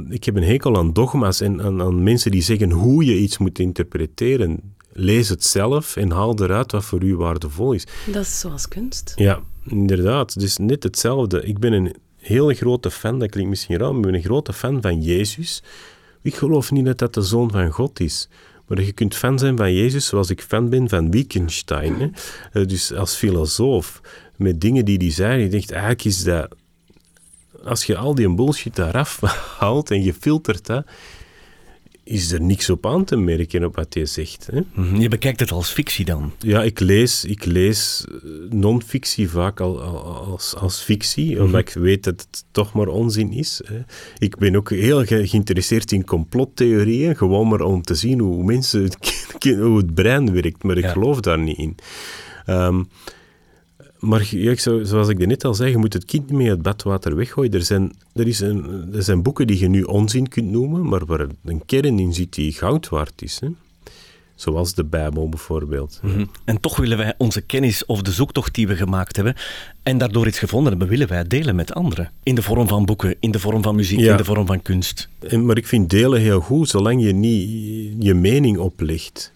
ik 0.08 0.24
heb 0.24 0.36
een 0.36 0.42
hekel 0.42 0.76
aan 0.76 0.92
dogma's 0.92 1.40
en 1.40 1.62
aan, 1.62 1.82
aan 1.82 2.02
mensen 2.02 2.30
die 2.30 2.42
zeggen 2.42 2.70
hoe 2.70 3.04
je 3.04 3.18
iets 3.18 3.38
moet 3.38 3.58
interpreteren 3.58 4.74
lees 4.96 5.28
het 5.28 5.44
zelf 5.44 5.96
en 5.96 6.10
haal 6.10 6.42
eruit 6.42 6.72
wat 6.72 6.84
voor 6.84 7.02
u 7.02 7.16
waardevol 7.16 7.72
is. 7.72 7.86
Dat 8.06 8.22
is 8.22 8.40
zoals 8.40 8.68
kunst. 8.68 9.12
Ja, 9.16 9.40
inderdaad. 9.66 10.34
Het 10.34 10.42
is 10.42 10.56
net 10.56 10.82
hetzelfde. 10.82 11.42
Ik 11.42 11.58
ben 11.58 11.72
een 11.72 11.94
hele 12.16 12.54
grote 12.54 12.90
fan, 12.90 13.18
dat 13.18 13.30
klinkt 13.30 13.50
misschien 13.50 13.76
raar, 13.76 13.88
maar 13.88 13.96
ik 13.98 14.06
ben 14.06 14.14
een 14.14 14.22
grote 14.22 14.52
fan 14.52 14.82
van 14.82 15.02
Jezus. 15.02 15.62
Ik 16.22 16.34
geloof 16.34 16.70
niet 16.70 16.84
dat 16.84 16.98
dat 16.98 17.14
de 17.14 17.22
Zoon 17.22 17.50
van 17.50 17.70
God 17.70 18.00
is. 18.00 18.28
Maar 18.66 18.82
je 18.82 18.92
kunt 18.92 19.14
fan 19.14 19.38
zijn 19.38 19.56
van 19.56 19.74
Jezus 19.74 20.06
zoals 20.06 20.30
ik 20.30 20.42
fan 20.42 20.68
ben 20.68 20.88
van 20.88 21.10
Wittgenstein. 21.10 21.94
Hè? 22.00 22.08
Eh, 22.60 22.66
dus 22.66 22.92
als 22.92 23.14
filosoof, 23.14 24.00
met 24.36 24.60
dingen 24.60 24.84
die 24.84 24.96
hij 24.98 25.10
zei, 25.10 25.42
je 25.42 25.48
denkt 25.48 25.70
eigenlijk 25.70 26.04
is 26.04 26.24
dat... 26.24 26.54
Als 27.64 27.84
je 27.84 27.96
al 27.96 28.14
die 28.14 28.34
bullshit 28.34 28.76
daaraf 28.76 29.20
haalt 29.58 29.90
en 29.90 30.02
je 30.02 30.14
filtert 30.14 30.66
dat, 30.66 30.86
is 32.06 32.32
er 32.32 32.42
niks 32.42 32.70
op 32.70 32.86
aan 32.86 33.04
te 33.04 33.16
merken 33.16 33.64
op 33.64 33.76
wat 33.76 33.94
hij 33.94 34.06
zegt. 34.06 34.48
Hè? 34.52 34.60
Mhm, 34.74 34.96
je 34.96 35.08
bekijkt 35.08 35.40
het 35.40 35.50
als 35.50 35.70
fictie 35.70 36.04
dan? 36.04 36.32
Ja, 36.38 36.62
ik 36.62 36.80
lees, 36.80 37.24
ik 37.24 37.44
lees 37.44 38.04
eh, 38.08 38.30
non-fictie 38.50 39.30
vaak 39.30 39.60
al, 39.60 39.80
als, 39.82 40.54
als 40.54 40.80
fictie, 40.80 41.34
mhm. 41.34 41.44
omdat 41.44 41.60
ik 41.60 41.68
weet 41.68 42.04
dat 42.04 42.26
het 42.30 42.44
toch 42.50 42.72
maar 42.72 42.88
onzin 42.88 43.32
is. 43.32 43.60
Hè. 43.64 43.78
Ik 44.18 44.36
ben 44.36 44.56
ook 44.56 44.70
heel 44.70 45.04
geïnteresseerd 45.04 45.92
in 45.92 46.04
complottheorieën, 46.04 47.16
gewoon 47.16 47.48
maar 47.48 47.60
om 47.60 47.82
te 47.82 47.94
zien 47.94 48.18
hoe 48.18 48.44
mensen, 48.44 48.88
hoe 49.60 49.76
het 49.76 49.94
brein 49.94 50.32
werkt, 50.32 50.62
maar 50.62 50.76
ik 50.76 50.86
geloof 50.86 51.20
daar 51.20 51.38
niet 51.38 51.58
in. 51.58 51.76
Um, 52.46 52.88
maar 53.98 54.26
ja, 54.30 54.54
zoals 54.56 55.08
ik 55.08 55.26
net 55.26 55.44
al 55.44 55.54
zei, 55.54 55.70
je 55.70 55.76
moet 55.76 55.92
het 55.92 56.04
kind 56.04 56.30
niet 56.30 56.38
meer 56.38 56.50
het 56.50 56.62
badwater 56.62 57.16
weggooien. 57.16 57.52
Er 57.52 57.62
zijn, 57.62 57.92
er, 58.14 58.26
is 58.26 58.40
een, 58.40 58.88
er 58.94 59.02
zijn 59.02 59.22
boeken 59.22 59.46
die 59.46 59.58
je 59.58 59.68
nu 59.68 59.82
onzin 59.82 60.28
kunt 60.28 60.50
noemen, 60.50 60.88
maar 60.88 61.06
waar 61.06 61.26
een 61.44 61.62
kern 61.66 61.98
in 61.98 62.14
zit 62.14 62.34
die 62.34 62.52
goud 62.52 62.88
waard 62.88 63.22
is. 63.22 63.40
Hè? 63.40 63.48
Zoals 64.34 64.74
de 64.74 64.84
Bijbel 64.84 65.28
bijvoorbeeld. 65.28 66.00
Mhm. 66.02 66.24
En 66.44 66.60
toch 66.60 66.76
willen 66.76 66.98
wij 66.98 67.14
onze 67.18 67.40
kennis 67.40 67.86
of 67.86 68.02
de 68.02 68.12
zoektocht 68.12 68.54
die 68.54 68.66
we 68.66 68.76
gemaakt 68.76 69.16
hebben 69.16 69.34
en 69.82 69.98
daardoor 69.98 70.26
iets 70.26 70.38
gevonden 70.38 70.70
hebben, 70.70 70.88
willen 70.88 71.08
wij 71.08 71.26
delen 71.26 71.56
met 71.56 71.74
anderen. 71.74 72.10
In 72.22 72.34
de 72.34 72.42
vorm 72.42 72.68
van 72.68 72.84
boeken, 72.84 73.16
in 73.20 73.30
de 73.30 73.38
vorm 73.38 73.62
van 73.62 73.74
muziek, 73.74 73.98
in 73.98 74.16
de 74.16 74.24
vorm 74.24 74.46
van 74.46 74.62
kunst. 74.62 75.08
En, 75.28 75.46
maar 75.46 75.56
ik 75.56 75.66
vind 75.66 75.90
delen 75.90 76.20
heel 76.20 76.40
goed, 76.40 76.68
zolang 76.68 77.02
je 77.02 77.12
niet 77.12 77.48
je 77.98 78.14
mening 78.14 78.58
oplegt. 78.58 79.32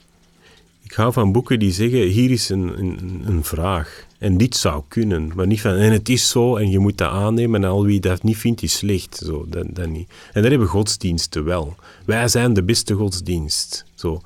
Ik 0.83 0.93
hou 0.93 1.13
van 1.13 1.33
boeken 1.33 1.59
die 1.59 1.73
zeggen, 1.73 2.01
hier 2.01 2.31
is 2.31 2.49
een, 2.49 2.79
een, 2.79 3.23
een 3.27 3.45
vraag. 3.45 4.09
En 4.21 4.37
dit 4.37 4.57
zou 4.57 4.83
kunnen, 4.89 5.33
maar 5.35 5.47
niet 5.47 5.61
van, 5.61 5.75
en 5.75 5.93
het 5.93 6.09
is 6.09 6.29
zo 6.29 6.57
en 6.57 6.71
je 6.71 6.79
moet 6.79 6.99
dat 6.99 7.11
aannemen 7.11 7.65
en 7.65 7.71
al 7.71 7.85
wie 7.85 8.01
dat 8.01 8.23
niet 8.23 8.37
vindt 8.37 8.63
is 8.63 8.77
slecht. 8.77 9.23
Zo, 9.25 9.47
niet. 9.89 10.09
En 10.33 10.43
dat 10.43 10.51
hebben 10.51 10.69
godsdiensten 10.69 11.45
wel. 11.45 11.77
Wij 12.05 12.29
zijn 12.29 12.53
de 12.53 12.63
beste 12.63 12.95
godsdienst. 12.95 13.85
Zo. 13.95 14.21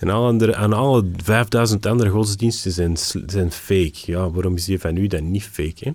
En 0.00 0.08
alle 0.08 0.26
andere, 0.26 0.54
aan 0.54 0.72
alle 0.72 1.04
5000 1.16 1.86
andere 1.86 2.10
godsdiensten 2.10 2.72
zijn, 2.72 2.96
zijn 3.26 3.52
fake. 3.52 3.94
Ja, 4.04 4.30
waarom 4.30 4.56
is 4.56 4.64
die 4.64 4.78
van 4.78 4.96
u 4.96 5.06
dan 5.06 5.30
niet 5.30 5.44
fake? 5.44 5.76
Hè? 5.84 5.90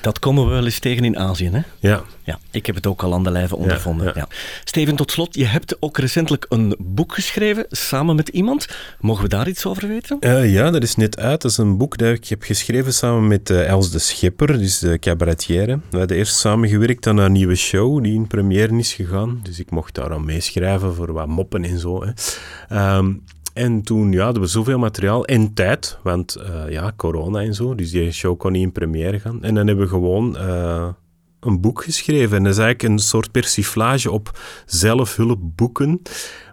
Dat 0.00 0.18
komen 0.18 0.44
we 0.44 0.50
wel 0.50 0.64
eens 0.64 0.78
tegen 0.78 1.04
in 1.04 1.18
Azië, 1.18 1.48
hè? 1.50 1.60
Ja. 1.78 2.02
ja 2.22 2.38
ik 2.50 2.66
heb 2.66 2.74
het 2.74 2.86
ook 2.86 3.02
al 3.02 3.14
aan 3.14 3.24
de 3.24 3.30
lijve 3.30 3.56
ondervonden. 3.56 4.12
Ja, 4.14 4.28
Steven, 4.64 4.96
tot 4.96 5.10
slot, 5.10 5.34
je 5.34 5.44
hebt 5.44 5.76
ook 5.80 5.98
recentelijk 5.98 6.46
een 6.48 6.76
boek 6.78 7.14
geschreven 7.14 7.66
samen 7.68 8.16
met 8.16 8.28
iemand. 8.28 8.68
Mogen 9.00 9.22
we 9.22 9.28
daar 9.28 9.48
iets 9.48 9.66
over 9.66 9.88
weten? 9.88 10.16
Uh, 10.20 10.52
ja, 10.52 10.70
dat 10.70 10.82
is 10.82 10.96
net 10.96 11.18
uit. 11.18 11.42
Dat 11.42 11.50
is 11.50 11.56
een 11.56 11.76
boek 11.76 11.98
dat 11.98 12.08
ik 12.08 12.28
heb 12.28 12.42
geschreven 12.42 12.92
samen 12.92 13.26
met 13.26 13.50
uh, 13.50 13.68
Els 13.68 13.90
de 13.90 13.98
Schipper, 13.98 14.58
dus 14.58 14.78
de 14.78 14.98
cabaretière. 14.98 15.80
We 15.90 15.98
hadden 15.98 16.16
eerst 16.16 16.36
samengewerkt 16.36 17.06
aan 17.06 17.16
een 17.16 17.32
nieuwe 17.32 17.54
show 17.54 18.02
die 18.02 18.14
in 18.14 18.26
première 18.26 18.78
is 18.78 18.92
gegaan. 18.92 19.40
Dus 19.42 19.58
ik 19.58 19.70
mocht 19.70 19.94
daar 19.94 20.12
aan 20.12 20.24
meeschrijven 20.24 20.94
voor 20.94 21.12
wat 21.12 21.26
moppen 21.26 21.64
en 21.64 21.78
zo. 21.78 22.04
Hè. 22.04 22.96
Um, 22.96 23.22
en 23.58 23.82
toen 23.82 24.12
ja, 24.12 24.24
hadden 24.24 24.42
we 24.42 24.48
zoveel 24.48 24.78
materiaal 24.78 25.24
en 25.24 25.54
tijd, 25.54 25.98
want 26.02 26.36
uh, 26.38 26.70
ja, 26.70 26.92
corona 26.96 27.40
en 27.40 27.54
zo, 27.54 27.74
dus 27.74 27.90
die 27.90 28.12
show 28.12 28.38
kon 28.38 28.52
niet 28.52 28.62
in 28.62 28.72
première 28.72 29.20
gaan. 29.20 29.42
En 29.42 29.54
dan 29.54 29.66
hebben 29.66 29.84
we 29.84 29.90
gewoon 29.90 30.36
uh, 30.36 30.88
een 31.40 31.60
boek 31.60 31.82
geschreven. 31.82 32.36
En 32.36 32.42
dat 32.42 32.52
is 32.52 32.58
eigenlijk 32.58 32.92
een 32.92 32.98
soort 32.98 33.30
persiflage 33.30 34.10
op 34.10 34.38
zelfhulpboeken, 34.66 36.02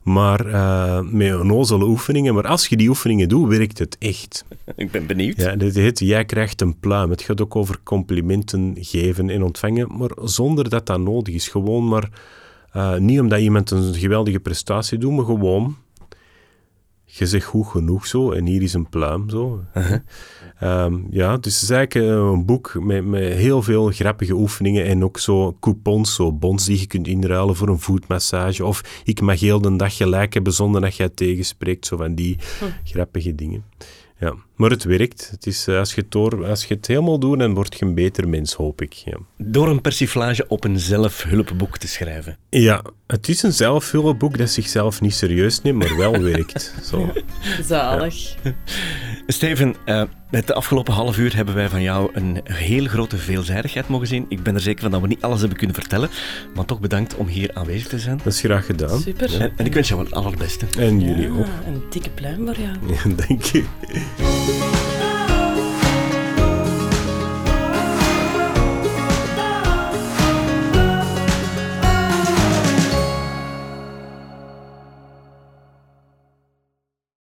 maar 0.03 0.47
uh, 0.47 0.99
met 1.01 1.39
onnozele 1.39 1.85
oefeningen. 1.85 2.33
Maar 2.33 2.47
als 2.47 2.67
je 2.67 2.77
die 2.77 2.89
oefeningen 2.89 3.29
doet, 3.29 3.47
werkt 3.47 3.79
het 3.79 3.97
echt. 3.99 4.45
Ik 4.75 4.91
ben 4.91 5.05
benieuwd. 5.05 5.37
Ja, 5.37 5.55
dit 5.55 5.75
heet 5.75 5.99
Jij 5.99 6.25
krijgt 6.25 6.61
een 6.61 6.79
pluim. 6.79 7.09
Het 7.09 7.21
gaat 7.21 7.41
ook 7.41 7.55
over 7.55 7.79
complimenten 7.83 8.75
geven 8.79 9.29
en 9.29 9.43
ontvangen, 9.43 9.97
maar 9.97 10.11
zonder 10.21 10.69
dat 10.69 10.85
dat 10.85 10.99
nodig 10.99 11.33
is. 11.33 11.47
Gewoon 11.47 11.87
maar... 11.87 12.09
niet 12.99 13.19
omdat 13.19 13.39
iemand 13.39 13.71
een 13.71 13.93
geweldige 13.93 14.39
prestatie 14.39 14.97
doet, 14.97 15.11
maar 15.11 15.25
gewoon 15.25 15.75
je 17.17 17.25
zegt 17.25 17.45
goed 17.45 17.67
genoeg 17.67 18.07
zo, 18.07 18.31
en 18.31 18.45
hier 18.45 18.61
is 18.61 18.73
een 18.73 18.89
pluim 18.89 19.29
zo. 19.29 19.63
Uh-huh. 19.77 19.99
Ehm, 20.59 20.99
ja, 21.09 21.37
dus 21.37 21.53
het 21.53 21.63
is 21.63 21.69
eigenlijk 21.69 22.11
eh, 22.11 22.15
een 22.15 22.45
boek 22.45 22.73
met, 22.79 23.05
met 23.05 23.33
heel 23.33 23.61
veel 23.61 23.89
grappige 23.89 24.33
oefeningen 24.33 24.85
en 24.85 25.03
ook 25.03 25.19
zo 25.19 25.57
coupons, 25.59 26.15
zo 26.15 26.33
bons 26.33 26.65
die 26.65 26.79
je 26.79 26.87
kunt 26.87 27.07
inruilen 27.07 27.55
voor 27.55 27.67
een 27.67 27.79
voetmassage. 27.79 28.65
Of 28.65 29.01
ik 29.03 29.21
mag 29.21 29.39
heel 29.39 29.61
de 29.61 29.75
dag 29.75 29.95
gelijk 29.95 30.33
hebben 30.33 30.53
zonder 30.53 30.81
dat 30.81 30.97
het 30.97 31.15
tegenspreekt, 31.15 31.85
zo 31.85 31.97
van 31.97 32.15
die 32.15 32.37
hm. 32.59 32.65
grappige 32.83 33.35
dingen. 33.35 33.63
Ja, 34.19 34.35
maar 34.55 34.69
het 34.69 34.83
werkt. 34.83 35.29
Het 35.31 35.45
is, 35.45 35.67
eh, 35.67 35.77
als, 35.77 35.93
je 35.93 36.01
het 36.01 36.11
door, 36.11 36.45
als 36.45 36.65
je 36.65 36.73
het 36.73 36.87
helemaal 36.87 37.19
doet, 37.19 37.39
dan 37.39 37.53
word 37.53 37.79
je 37.79 37.85
een 37.85 37.93
beter 37.93 38.29
mens, 38.29 38.53
hoop 38.53 38.81
ik. 38.81 38.93
Ja. 38.93 39.17
Door 39.37 39.67
een 39.67 39.81
persiflage 39.81 40.47
op 40.47 40.63
een 40.63 40.79
zelfhulpboek 40.79 41.77
te 41.77 41.87
schrijven. 41.87 42.37
Ja, 42.49 42.81
het 43.07 43.29
is 43.29 43.43
een 43.43 43.53
zelfhulpboek 43.53 44.37
dat 44.37 44.49
zichzelf 44.49 45.01
niet 45.01 45.15
serieus 45.15 45.61
neemt, 45.61 45.77
maar 45.77 45.97
wel 45.97 46.21
werkt. 46.21 46.73
Zo. 46.89 47.11
Zalig. 47.63 48.35
Steven, 49.27 49.75
uh, 49.85 50.03
het 50.31 50.53
afgelopen 50.53 50.93
half 50.93 51.17
uur 51.17 51.35
hebben 51.35 51.55
wij 51.55 51.69
van 51.69 51.81
jou 51.81 52.09
een 52.13 52.39
heel 52.43 52.85
grote 52.85 53.17
veelzijdigheid 53.17 53.87
mogen 53.87 54.07
zien. 54.07 54.25
Ik 54.29 54.43
ben 54.43 54.53
er 54.53 54.61
zeker 54.61 54.81
van 54.81 54.91
dat 54.91 55.01
we 55.01 55.07
niet 55.07 55.21
alles 55.21 55.39
hebben 55.39 55.57
kunnen 55.57 55.75
vertellen, 55.75 56.09
maar 56.55 56.65
toch 56.65 56.79
bedankt 56.79 57.15
om 57.15 57.27
hier 57.27 57.49
aanwezig 57.53 57.87
te 57.87 57.99
zijn. 57.99 58.17
Dat 58.23 58.33
is 58.33 58.39
graag 58.39 58.65
gedaan. 58.65 58.99
Super. 58.99 59.41
En, 59.57 59.65
ik 59.65 59.73
wens 59.73 59.87
jou 59.87 60.03
het 60.03 60.13
allerbeste. 60.13 60.65
En 60.77 61.01
jullie 61.01 61.29
ook. 61.29 61.45
Een 61.67 61.83
dikke 61.89 62.09
pluim 62.09 62.45
voor 62.45 62.55
jou. 62.59 62.93
Ja, 62.93 63.15
dank 63.27 63.41
je. 63.43 63.63
Música 64.45 65.04